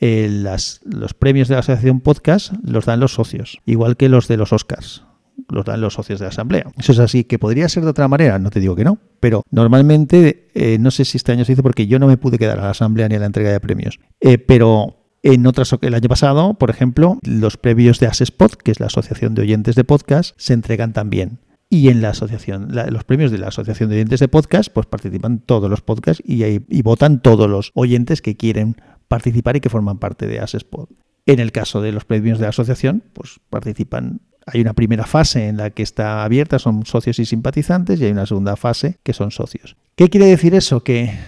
eh, 0.00 0.28
los 0.30 1.14
premios 1.14 1.48
de 1.48 1.54
la 1.54 1.60
asociación 1.60 2.00
podcast 2.00 2.54
los 2.62 2.86
dan 2.86 3.00
los 3.00 3.12
socios, 3.12 3.58
igual 3.66 3.98
que 3.98 4.08
los 4.08 4.28
de 4.28 4.38
los 4.38 4.54
Oscars 4.54 5.04
los 5.48 5.64
dan 5.64 5.80
los 5.80 5.94
socios 5.94 6.18
de 6.18 6.24
la 6.24 6.30
asamblea. 6.30 6.70
Eso 6.78 6.92
es 6.92 6.98
así, 6.98 7.24
que 7.24 7.38
podría 7.38 7.68
ser 7.68 7.84
de 7.84 7.90
otra 7.90 8.08
manera, 8.08 8.38
no 8.38 8.50
te 8.50 8.60
digo 8.60 8.74
que 8.76 8.84
no, 8.84 8.98
pero 9.20 9.42
normalmente, 9.50 10.50
eh, 10.54 10.78
no 10.78 10.90
sé 10.90 11.04
si 11.04 11.16
este 11.16 11.32
año 11.32 11.44
se 11.44 11.52
hizo 11.52 11.62
porque 11.62 11.86
yo 11.86 11.98
no 11.98 12.06
me 12.06 12.16
pude 12.16 12.38
quedar 12.38 12.58
a 12.58 12.64
la 12.64 12.70
asamblea 12.70 13.08
ni 13.08 13.14
a 13.14 13.20
la 13.20 13.26
entrega 13.26 13.50
de 13.50 13.60
premios, 13.60 14.00
eh, 14.20 14.38
pero 14.38 14.98
en 15.22 15.46
otras, 15.46 15.74
el 15.80 15.94
año 15.94 16.08
pasado, 16.08 16.54
por 16.54 16.70
ejemplo, 16.70 17.18
los 17.22 17.56
premios 17.56 17.98
de 17.98 18.06
Asespod, 18.06 18.52
que 18.52 18.70
es 18.70 18.80
la 18.80 18.86
Asociación 18.86 19.34
de 19.34 19.42
Oyentes 19.42 19.74
de 19.74 19.84
Podcast, 19.84 20.34
se 20.38 20.54
entregan 20.54 20.92
también. 20.92 21.40
Y 21.70 21.88
en 21.88 22.00
la 22.00 22.10
asociación, 22.10 22.68
los 22.90 23.04
premios 23.04 23.30
de 23.30 23.36
la 23.36 23.48
Asociación 23.48 23.90
de 23.90 23.96
Oyentes 23.96 24.20
de 24.20 24.28
Podcast, 24.28 24.72
pues 24.72 24.86
participan 24.86 25.40
todos 25.40 25.68
los 25.68 25.82
podcasts 25.82 26.22
y, 26.24 26.44
y 26.44 26.82
votan 26.82 27.20
todos 27.20 27.50
los 27.50 27.72
oyentes 27.74 28.22
que 28.22 28.36
quieren 28.36 28.76
participar 29.06 29.56
y 29.56 29.60
que 29.60 29.68
forman 29.68 29.98
parte 29.98 30.26
de 30.26 30.40
Asespod. 30.40 30.88
En 31.26 31.40
el 31.40 31.52
caso 31.52 31.82
de 31.82 31.92
los 31.92 32.06
premios 32.06 32.38
de 32.38 32.44
la 32.44 32.50
asociación, 32.50 33.02
pues 33.12 33.40
participan 33.50 34.22
hay 34.52 34.60
una 34.60 34.74
primera 34.74 35.04
fase 35.04 35.48
en 35.48 35.56
la 35.56 35.70
que 35.70 35.82
está 35.82 36.24
abierta, 36.24 36.58
son 36.58 36.84
socios 36.86 37.18
y 37.18 37.24
simpatizantes, 37.24 38.00
y 38.00 38.04
hay 38.04 38.12
una 38.12 38.26
segunda 38.26 38.56
fase 38.56 38.98
que 39.02 39.12
son 39.12 39.30
socios. 39.30 39.76
¿Qué 39.96 40.08
quiere 40.08 40.26
decir 40.26 40.54
eso? 40.54 40.82
Que 40.82 41.18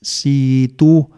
si 0.00 0.74
tú 0.76 1.10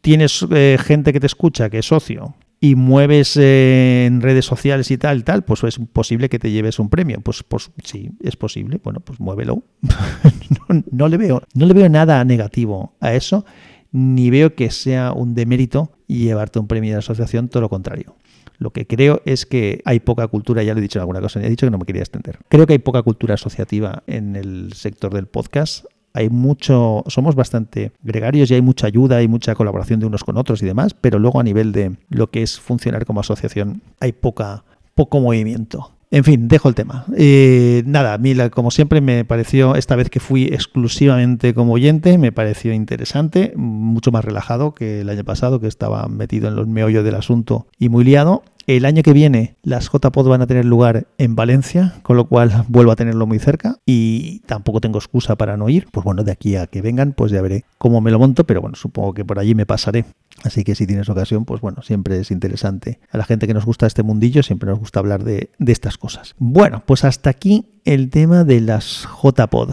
tienes 0.00 0.46
eh, 0.50 0.78
gente 0.80 1.12
que 1.12 1.20
te 1.20 1.26
escucha, 1.26 1.70
que 1.70 1.78
es 1.78 1.86
socio, 1.86 2.34
y 2.60 2.74
mueves 2.74 3.38
eh, 3.38 4.04
en 4.06 4.20
redes 4.20 4.44
sociales 4.44 4.90
y 4.90 4.98
tal, 4.98 5.24
tal, 5.24 5.44
pues 5.44 5.64
es 5.64 5.78
posible 5.92 6.28
que 6.28 6.38
te 6.38 6.50
lleves 6.50 6.78
un 6.78 6.90
premio. 6.90 7.20
Pues, 7.22 7.42
pues 7.42 7.70
sí, 7.84 8.10
es 8.20 8.36
posible. 8.36 8.78
Bueno, 8.84 9.00
pues 9.00 9.18
muévelo. 9.18 9.62
no, 10.90 11.08
le 11.08 11.16
veo, 11.16 11.42
no 11.54 11.66
le 11.66 11.72
veo 11.72 11.88
nada 11.88 12.22
negativo 12.24 12.94
a 13.00 13.14
eso, 13.14 13.46
ni 13.92 14.28
veo 14.28 14.54
que 14.54 14.70
sea 14.70 15.12
un 15.12 15.34
demérito 15.34 15.92
llevarte 16.06 16.58
un 16.58 16.66
premio 16.66 16.92
de 16.92 16.98
asociación, 16.98 17.48
todo 17.48 17.62
lo 17.62 17.70
contrario. 17.70 18.14
Lo 18.60 18.70
que 18.70 18.86
creo 18.86 19.20
es 19.24 19.46
que 19.46 19.82
hay 19.84 19.98
poca 19.98 20.28
cultura, 20.28 20.62
ya 20.62 20.74
lo 20.74 20.78
he 20.78 20.82
dicho 20.82 20.98
en 20.98 21.00
alguna 21.00 21.20
cosa, 21.20 21.42
he 21.42 21.50
dicho 21.50 21.66
que 21.66 21.70
no 21.72 21.78
me 21.78 21.86
quería 21.86 22.02
extender. 22.02 22.38
Creo 22.48 22.66
que 22.66 22.74
hay 22.74 22.78
poca 22.78 23.02
cultura 23.02 23.34
asociativa 23.34 24.04
en 24.06 24.36
el 24.36 24.74
sector 24.74 25.12
del 25.12 25.26
podcast 25.26 25.86
hay 26.12 26.28
mucho, 26.28 27.04
somos 27.06 27.34
bastante 27.34 27.92
gregarios 28.02 28.50
y 28.50 28.54
hay 28.54 28.62
mucha 28.62 28.86
ayuda, 28.86 29.18
hay 29.18 29.28
mucha 29.28 29.54
colaboración 29.54 30.00
de 30.00 30.06
unos 30.06 30.24
con 30.24 30.36
otros 30.36 30.62
y 30.62 30.66
demás, 30.66 30.94
pero 30.94 31.18
luego 31.18 31.40
a 31.40 31.44
nivel 31.44 31.72
de 31.72 31.96
lo 32.08 32.30
que 32.30 32.42
es 32.42 32.58
funcionar 32.58 33.06
como 33.06 33.20
asociación 33.20 33.82
hay 34.00 34.12
poca, 34.12 34.64
poco 34.94 35.20
movimiento. 35.20 35.92
En 36.12 36.24
fin, 36.24 36.48
dejo 36.48 36.68
el 36.68 36.74
tema. 36.74 37.04
Eh, 37.16 37.84
nada, 37.86 38.14
a 38.14 38.18
mí, 38.18 38.34
como 38.50 38.72
siempre, 38.72 39.00
me 39.00 39.24
pareció, 39.24 39.76
esta 39.76 39.94
vez 39.94 40.10
que 40.10 40.18
fui 40.18 40.46
exclusivamente 40.46 41.54
como 41.54 41.74
oyente, 41.74 42.18
me 42.18 42.32
pareció 42.32 42.72
interesante, 42.72 43.52
mucho 43.54 44.10
más 44.10 44.24
relajado 44.24 44.74
que 44.74 45.02
el 45.02 45.08
año 45.08 45.22
pasado, 45.24 45.60
que 45.60 45.68
estaba 45.68 46.08
metido 46.08 46.48
en 46.48 46.56
los 46.56 46.66
meollos 46.66 47.04
del 47.04 47.14
asunto 47.14 47.68
y 47.78 47.90
muy 47.90 48.02
liado. 48.02 48.42
El 48.76 48.84
año 48.84 49.02
que 49.02 49.12
viene 49.12 49.56
las 49.64 49.90
JPod 49.90 50.28
van 50.28 50.42
a 50.42 50.46
tener 50.46 50.64
lugar 50.64 51.08
en 51.18 51.34
Valencia, 51.34 51.94
con 52.04 52.16
lo 52.16 52.26
cual 52.26 52.64
vuelvo 52.68 52.92
a 52.92 52.96
tenerlo 52.96 53.26
muy 53.26 53.40
cerca 53.40 53.78
y 53.84 54.42
tampoco 54.46 54.80
tengo 54.80 54.96
excusa 54.96 55.34
para 55.34 55.56
no 55.56 55.68
ir. 55.68 55.88
Pues 55.90 56.04
bueno, 56.04 56.22
de 56.22 56.30
aquí 56.30 56.54
a 56.54 56.68
que 56.68 56.80
vengan, 56.80 57.12
pues 57.12 57.32
ya 57.32 57.42
veré 57.42 57.64
cómo 57.78 58.00
me 58.00 58.12
lo 58.12 58.20
monto, 58.20 58.44
pero 58.44 58.60
bueno, 58.60 58.76
supongo 58.76 59.12
que 59.12 59.24
por 59.24 59.40
allí 59.40 59.56
me 59.56 59.66
pasaré. 59.66 60.04
Así 60.44 60.62
que 60.62 60.76
si 60.76 60.86
tienes 60.86 61.08
ocasión, 61.08 61.44
pues 61.46 61.60
bueno, 61.60 61.82
siempre 61.82 62.20
es 62.20 62.30
interesante. 62.30 63.00
A 63.10 63.18
la 63.18 63.24
gente 63.24 63.48
que 63.48 63.54
nos 63.54 63.66
gusta 63.66 63.88
este 63.88 64.04
mundillo, 64.04 64.44
siempre 64.44 64.70
nos 64.70 64.78
gusta 64.78 65.00
hablar 65.00 65.24
de, 65.24 65.50
de 65.58 65.72
estas 65.72 65.98
cosas. 65.98 66.36
Bueno, 66.38 66.84
pues 66.86 67.02
hasta 67.02 67.28
aquí 67.28 67.66
el 67.84 68.08
tema 68.08 68.44
de 68.44 68.60
las 68.60 69.08
JPod. 69.20 69.70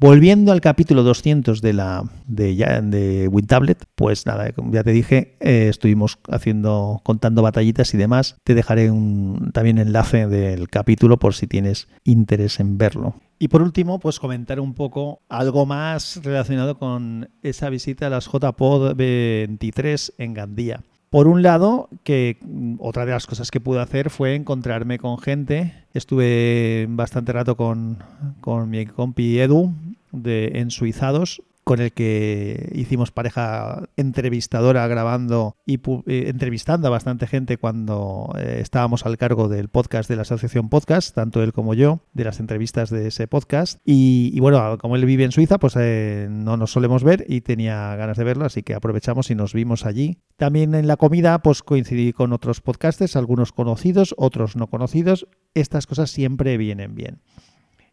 Volviendo 0.00 0.52
al 0.52 0.62
capítulo 0.62 1.02
200 1.02 1.60
de 1.60 1.74
la 1.74 2.04
de, 2.26 3.28
WinTablet, 3.30 3.84
pues 3.94 4.24
nada, 4.24 4.48
ya 4.72 4.82
te 4.82 4.92
dije, 4.92 5.36
eh, 5.40 5.66
estuvimos 5.68 6.18
haciendo, 6.30 7.02
contando 7.02 7.42
batallitas 7.42 7.92
y 7.92 7.98
demás. 7.98 8.36
Te 8.42 8.54
dejaré 8.54 8.90
un 8.90 9.50
también 9.52 9.76
enlace 9.76 10.26
del 10.26 10.70
capítulo 10.70 11.18
por 11.18 11.34
si 11.34 11.46
tienes 11.46 11.86
interés 12.02 12.60
en 12.60 12.78
verlo. 12.78 13.14
Y 13.38 13.48
por 13.48 13.60
último, 13.60 14.00
pues 14.00 14.18
comentar 14.18 14.58
un 14.58 14.72
poco 14.72 15.20
algo 15.28 15.66
más 15.66 16.18
relacionado 16.24 16.78
con 16.78 17.28
esa 17.42 17.68
visita 17.68 18.06
a 18.06 18.10
las 18.10 18.24
JPod 18.24 18.94
23 18.96 20.14
en 20.16 20.32
Gandía. 20.32 20.80
Por 21.10 21.26
un 21.26 21.42
lado, 21.42 21.90
que 22.04 22.38
mm, 22.40 22.76
otra 22.78 23.04
de 23.04 23.12
las 23.12 23.26
cosas 23.26 23.50
que 23.50 23.60
pude 23.60 23.80
hacer 23.80 24.08
fue 24.08 24.34
encontrarme 24.34 24.98
con 24.98 25.18
gente. 25.18 25.74
Estuve 25.92 26.86
bastante 26.88 27.32
rato 27.32 27.56
con, 27.56 27.98
con 28.40 28.70
mi 28.70 28.86
compi 28.86 29.40
Edu 29.40 29.74
de 30.12 30.52
Ensuizados, 30.54 31.42
con 31.70 31.80
el 31.80 31.92
que 31.92 32.68
hicimos 32.74 33.12
pareja 33.12 33.88
entrevistadora 33.96 34.88
grabando 34.88 35.56
y 35.66 35.74
eh, 35.74 36.24
entrevistando 36.26 36.88
a 36.88 36.90
bastante 36.90 37.28
gente 37.28 37.58
cuando 37.58 38.34
eh, 38.38 38.58
estábamos 38.60 39.06
al 39.06 39.16
cargo 39.18 39.48
del 39.48 39.68
podcast 39.68 40.08
de 40.08 40.16
la 40.16 40.22
Asociación 40.22 40.68
Podcast, 40.68 41.14
tanto 41.14 41.42
él 41.44 41.52
como 41.52 41.74
yo, 41.74 42.00
de 42.12 42.24
las 42.24 42.40
entrevistas 42.40 42.90
de 42.90 43.06
ese 43.06 43.28
podcast. 43.28 43.80
Y, 43.84 44.38
bueno, 44.40 44.78
como 44.78 44.96
él 44.96 45.04
vive 45.04 45.22
en 45.22 45.32
Suiza, 45.32 45.58
pues 45.58 45.74
eh, 45.78 46.26
no 46.28 46.56
nos 46.56 46.72
solemos 46.72 47.04
ver 47.04 47.24
y 47.28 47.42
tenía 47.42 47.94
ganas 47.94 48.16
de 48.16 48.24
verlo, 48.24 48.46
así 48.46 48.64
que 48.64 48.74
aprovechamos 48.74 49.30
y 49.30 49.34
nos 49.34 49.52
vimos 49.52 49.86
allí. 49.86 50.18
También 50.36 50.74
en 50.74 50.88
la 50.88 50.96
comida, 50.96 51.38
pues 51.40 51.62
coincidí 51.62 52.12
con 52.12 52.32
otros 52.32 52.60
podcasters, 52.60 53.14
algunos 53.14 53.52
conocidos, 53.52 54.14
otros 54.18 54.56
no 54.56 54.66
conocidos. 54.66 55.28
Estas 55.54 55.86
cosas 55.86 56.10
siempre 56.10 56.56
vienen 56.56 56.94
bien. 56.94 57.20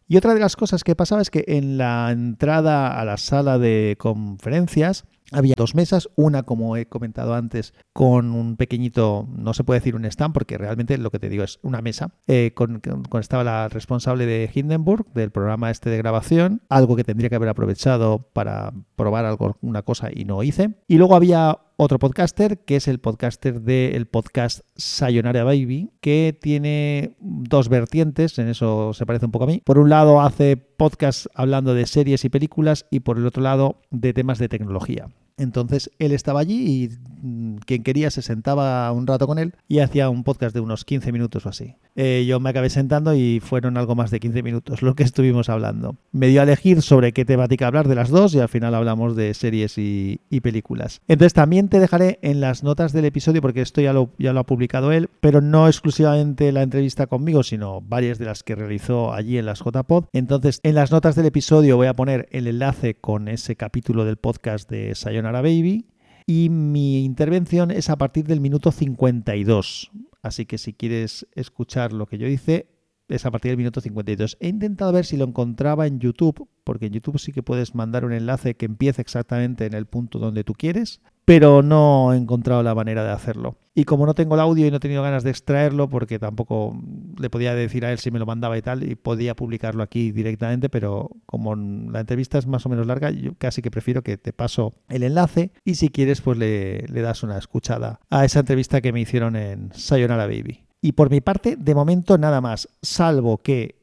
Y 0.08 0.16
otra 0.16 0.32
de 0.32 0.40
las 0.40 0.56
cosas 0.56 0.84
que 0.84 0.96
pasaba 0.96 1.20
es 1.20 1.30
que 1.30 1.44
en 1.46 1.76
la 1.76 2.10
entrada 2.10 2.98
a 2.98 3.04
la 3.04 3.18
sala 3.18 3.58
de 3.58 3.96
conferencias 3.98 5.04
había 5.32 5.54
dos 5.56 5.74
mesas, 5.74 6.08
una 6.16 6.42
como 6.42 6.76
he 6.76 6.86
comentado 6.86 7.34
antes, 7.34 7.74
con 7.92 8.32
un 8.32 8.56
pequeñito, 8.56 9.28
no 9.30 9.54
se 9.54 9.64
puede 9.64 9.80
decir 9.80 9.96
un 9.96 10.04
stand 10.04 10.34
porque 10.34 10.58
realmente 10.58 10.98
lo 10.98 11.10
que 11.10 11.18
te 11.18 11.28
digo 11.28 11.44
es 11.44 11.58
una 11.62 11.82
mesa, 11.82 12.12
eh, 12.26 12.52
con, 12.54 12.80
con, 12.80 13.20
estaba 13.20 13.44
la 13.44 13.68
responsable 13.68 14.26
de 14.26 14.50
Hindenburg 14.52 15.06
del 15.12 15.30
programa 15.30 15.70
este 15.70 15.90
de 15.90 15.98
grabación, 15.98 16.62
algo 16.68 16.96
que 16.96 17.04
tendría 17.04 17.28
que 17.28 17.36
haber 17.36 17.48
aprovechado 17.48 18.30
para 18.32 18.72
probar 18.96 19.24
algo, 19.24 19.56
una 19.60 19.82
cosa 19.82 20.08
y 20.12 20.24
no 20.24 20.42
hice. 20.42 20.74
Y 20.86 20.96
luego 20.96 21.14
había 21.14 21.58
otro 21.76 21.98
podcaster, 21.98 22.58
que 22.64 22.76
es 22.76 22.88
el 22.88 22.98
podcaster 22.98 23.60
del 23.60 24.06
podcast 24.06 24.60
Sayonara 24.76 25.44
Baby, 25.44 25.92
que 26.00 26.36
tiene 26.38 27.16
dos 27.20 27.68
vertientes, 27.68 28.38
en 28.38 28.48
eso 28.48 28.92
se 28.94 29.06
parece 29.06 29.26
un 29.26 29.32
poco 29.32 29.44
a 29.44 29.48
mí. 29.48 29.62
Por 29.64 29.78
un 29.78 29.88
lado 29.88 30.20
hace 30.20 30.67
podcast 30.78 31.26
hablando 31.34 31.74
de 31.74 31.86
series 31.86 32.24
y 32.24 32.30
películas 32.30 32.86
y 32.90 33.00
por 33.00 33.18
el 33.18 33.26
otro 33.26 33.42
lado 33.42 33.82
de 33.90 34.14
temas 34.14 34.38
de 34.38 34.48
tecnología. 34.48 35.08
Entonces 35.38 35.90
él 35.98 36.12
estaba 36.12 36.40
allí 36.40 36.84
y 36.84 37.26
mm, 37.26 37.56
quien 37.58 37.82
quería 37.82 38.10
se 38.10 38.22
sentaba 38.22 38.90
un 38.92 39.06
rato 39.06 39.26
con 39.26 39.38
él 39.38 39.54
y 39.68 39.78
hacía 39.78 40.10
un 40.10 40.24
podcast 40.24 40.54
de 40.54 40.60
unos 40.60 40.84
15 40.84 41.12
minutos 41.12 41.46
o 41.46 41.48
así. 41.48 41.76
Eh, 41.96 42.24
yo 42.28 42.40
me 42.40 42.50
acabé 42.50 42.70
sentando 42.70 43.14
y 43.14 43.40
fueron 43.40 43.76
algo 43.76 43.94
más 43.94 44.10
de 44.10 44.20
15 44.20 44.42
minutos 44.42 44.82
lo 44.82 44.94
que 44.94 45.02
estuvimos 45.02 45.48
hablando. 45.48 45.96
Me 46.12 46.28
dio 46.28 46.40
a 46.40 46.44
elegir 46.44 46.82
sobre 46.82 47.12
qué 47.12 47.24
temática 47.24 47.66
hablar 47.66 47.88
de 47.88 47.94
las 47.94 48.10
dos 48.10 48.34
y 48.34 48.40
al 48.40 48.48
final 48.48 48.74
hablamos 48.74 49.16
de 49.16 49.34
series 49.34 49.78
y, 49.78 50.20
películas. 50.42 51.00
Entonces 51.08 51.34
también 51.34 51.68
te 51.68 51.80
dejaré 51.80 52.20
en 52.22 52.40
las 52.40 52.62
notas 52.62 52.92
del 52.92 53.04
episodio 53.04 53.42
porque 53.42 53.60
esto 53.60 53.80
ya 53.80 53.92
lo, 53.92 54.10
ya 54.18 54.32
lo 54.32 54.40
ha 54.40 54.46
publicado 54.46 54.92
él, 54.92 55.10
pero 55.20 55.40
no 55.40 55.66
exclusivamente 55.66 56.52
la 56.52 56.62
entrevista 56.62 57.08
conmigo, 57.08 57.42
sino 57.42 57.80
varias 57.80 58.18
de 58.18 58.24
las 58.26 58.44
que 58.44 58.54
realizó 58.54 59.12
allí 59.12 59.36
en 59.36 59.46
las 59.46 59.58
JPod. 59.58 60.04
Entonces 60.12 60.60
en 60.62 60.76
las 60.76 60.92
notas 60.92 61.16
del 61.16 61.26
episodio 61.26 61.76
voy 61.76 61.88
a 61.88 61.94
poner 61.94 62.28
el 62.30 62.46
enlace 62.46 62.94
con 62.94 63.28
ese 63.28 63.56
capítulo 63.56 64.04
del 64.04 64.16
podcast 64.16 64.70
de 64.70 64.94
Sayonara 64.94 65.27
Baby. 65.32 65.86
Y 66.26 66.50
mi 66.50 67.04
intervención 67.04 67.70
es 67.70 67.88
a 67.88 67.96
partir 67.96 68.26
del 68.26 68.40
minuto 68.40 68.70
52. 68.70 69.90
Así 70.22 70.46
que 70.46 70.58
si 70.58 70.74
quieres 70.74 71.26
escuchar 71.34 71.92
lo 71.92 72.06
que 72.06 72.18
yo 72.18 72.26
hice, 72.26 72.68
es 73.08 73.26
a 73.26 73.30
partir 73.30 73.50
del 73.50 73.58
minuto 73.58 73.80
52. 73.80 74.36
He 74.40 74.48
intentado 74.48 74.92
ver 74.92 75.04
si 75.04 75.16
lo 75.16 75.24
encontraba 75.24 75.86
en 75.86 75.98
YouTube, 75.98 76.48
porque 76.64 76.86
en 76.86 76.92
YouTube 76.92 77.18
sí 77.18 77.32
que 77.32 77.42
puedes 77.42 77.74
mandar 77.74 78.04
un 78.04 78.12
enlace 78.12 78.56
que 78.56 78.66
empiece 78.66 79.00
exactamente 79.00 79.66
en 79.66 79.74
el 79.74 79.86
punto 79.86 80.18
donde 80.18 80.44
tú 80.44 80.54
quieres, 80.54 81.00
pero 81.24 81.62
no 81.62 82.12
he 82.12 82.16
encontrado 82.16 82.62
la 82.62 82.74
manera 82.74 83.04
de 83.04 83.10
hacerlo. 83.10 83.56
Y 83.74 83.84
como 83.84 84.06
no 84.06 84.14
tengo 84.14 84.34
el 84.34 84.40
audio 84.40 84.66
y 84.66 84.70
no 84.70 84.78
he 84.78 84.80
tenido 84.80 85.02
ganas 85.02 85.24
de 85.24 85.30
extraerlo, 85.30 85.88
porque 85.88 86.18
tampoco 86.18 86.76
le 87.18 87.30
podía 87.30 87.54
decir 87.54 87.84
a 87.84 87.92
él 87.92 87.98
si 87.98 88.10
me 88.10 88.18
lo 88.18 88.26
mandaba 88.26 88.58
y 88.58 88.62
tal, 88.62 88.82
y 88.82 88.94
podía 88.94 89.36
publicarlo 89.36 89.82
aquí 89.82 90.10
directamente, 90.10 90.68
pero 90.68 91.10
como 91.26 91.54
la 91.54 92.00
entrevista 92.00 92.38
es 92.38 92.46
más 92.46 92.66
o 92.66 92.68
menos 92.68 92.86
larga, 92.86 93.10
yo 93.10 93.32
casi 93.38 93.62
que 93.62 93.70
prefiero 93.70 94.02
que 94.02 94.16
te 94.16 94.32
paso 94.32 94.74
el 94.88 95.02
enlace 95.02 95.52
y 95.64 95.76
si 95.76 95.90
quieres, 95.90 96.20
pues 96.20 96.38
le, 96.38 96.86
le 96.88 97.00
das 97.02 97.22
una 97.22 97.38
escuchada 97.38 98.00
a 98.10 98.24
esa 98.24 98.40
entrevista 98.40 98.80
que 98.80 98.92
me 98.92 99.00
hicieron 99.00 99.36
en 99.36 99.70
Sayonara 99.74 100.26
Baby. 100.26 100.67
Y 100.80 100.92
por 100.92 101.10
mi 101.10 101.20
parte, 101.20 101.56
de 101.56 101.74
momento 101.74 102.18
nada 102.18 102.40
más, 102.40 102.68
salvo 102.82 103.38
que 103.38 103.76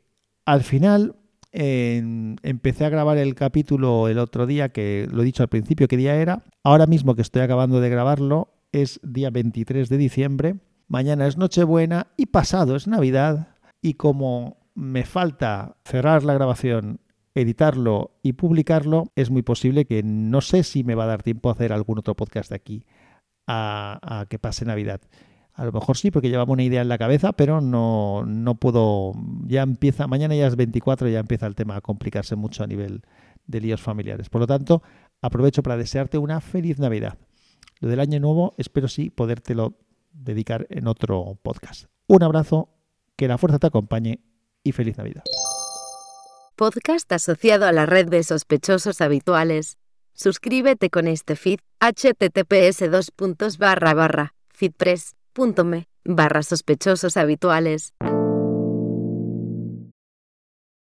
al 0.46 0.64
final 0.64 1.16
empecé 1.58 2.86
a 2.86 2.90
grabar 2.90 3.18
el 3.18 3.34
capítulo 3.34 4.10
el 4.10 4.20
otro 4.20 4.46
día, 4.46 4.70
que 4.70 5.08
lo 5.10 5.22
he 5.22 5.26
dicho 5.26 5.44
al 5.44 5.50
principio 5.50 5.88
qué 5.88 5.98
día 5.98 6.16
era. 6.16 6.44
Ahora 6.64 6.86
mismo 6.86 7.16
que 7.16 7.22
estoy 7.22 7.42
acabando 7.42 7.80
de 7.80 7.90
grabarlo, 7.90 8.50
es 8.72 9.00
día 9.04 9.30
23 9.30 9.88
de 9.88 9.98
diciembre. 9.98 10.56
Mañana 10.88 11.28
es 11.28 11.38
Nochebuena 11.38 12.08
y 12.18 12.28
pasado 12.28 12.76
es 12.76 12.88
Navidad. 12.88 13.56
Y 13.82 13.94
como 13.94 14.58
me 14.74 15.06
falta 15.06 15.78
cerrar 15.86 16.24
la 16.24 16.34
grabación, 16.34 17.00
editarlo 17.34 18.12
y 18.22 18.34
publicarlo, 18.34 19.06
es 19.16 19.30
muy 19.30 19.42
posible 19.42 19.86
que 19.86 20.04
no 20.04 20.42
sé 20.42 20.64
si 20.64 20.84
me 20.84 20.96
va 20.96 21.06
a 21.06 21.08
dar 21.08 21.24
tiempo 21.24 21.50
a 21.50 21.54
hacer 21.54 21.72
algún 21.72 22.00
otro 22.00 22.16
podcast 22.16 22.50
de 22.50 22.56
aquí 22.56 22.86
a, 23.48 24.00
a 24.02 24.26
que 24.26 24.40
pase 24.40 24.66
Navidad. 24.66 25.02
A 25.56 25.64
lo 25.64 25.72
mejor 25.72 25.96
sí, 25.96 26.12
porque 26.12 26.30
llevaba 26.30 26.52
una 26.52 26.64
idea 26.64 26.82
en 26.82 26.90
la 26.90 26.98
cabeza, 26.98 27.32
pero 27.32 27.62
no, 27.62 28.26
no 28.26 28.56
puedo. 28.56 29.14
Ya 29.46 29.62
empieza, 29.62 30.06
mañana 30.06 30.36
ya 30.36 30.48
es 30.48 30.58
24, 30.58 31.08
ya 31.08 31.20
empieza 31.20 31.48
el 31.48 31.56
tema 31.56 31.78
a 31.78 31.82
complicarse 31.82 32.36
mucho 32.36 32.64
a 32.64 32.68
nivel 32.68 33.04
de 33.48 33.62
líos 33.62 33.82
familiares. 33.82 34.30
Por 34.30 34.42
lo 34.42 34.48
tanto, 34.48 34.84
aprovecho 35.22 35.64
para 35.64 35.78
desearte 35.78 36.18
una 36.18 36.42
feliz 36.42 36.78
Navidad. 36.78 37.18
Lo 37.80 37.88
del 37.88 38.02
año 38.02 38.20
nuevo, 38.20 38.54
espero 38.58 38.90
sí 38.90 39.10
podértelo 39.10 39.78
dedicar 40.12 40.68
en 40.70 40.88
otro 40.88 41.40
podcast. 41.42 41.86
Un 42.08 42.24
abrazo, 42.24 42.70
que 43.16 43.28
la 43.30 43.38
fuerza 43.38 43.60
te 43.60 43.68
acompañe 43.68 44.20
y 44.62 44.74
feliz 44.74 44.98
Navidad. 44.98 45.24
Podcast 46.58 47.10
asociado 47.12 47.66
a 47.66 47.72
la 47.72 47.86
red 47.86 48.08
de 48.10 48.24
sospechosos 48.24 49.00
habituales. 49.00 49.78
Suscríbete 50.14 50.90
con 50.90 51.08
este 51.08 51.36
feed 51.36 51.60
https 51.80 52.84
dos 52.90 53.58
barra 53.58 53.94
barra 53.94 54.34
barra 56.04 56.42
sospechosos 56.42 57.18
habituales. 57.18 57.94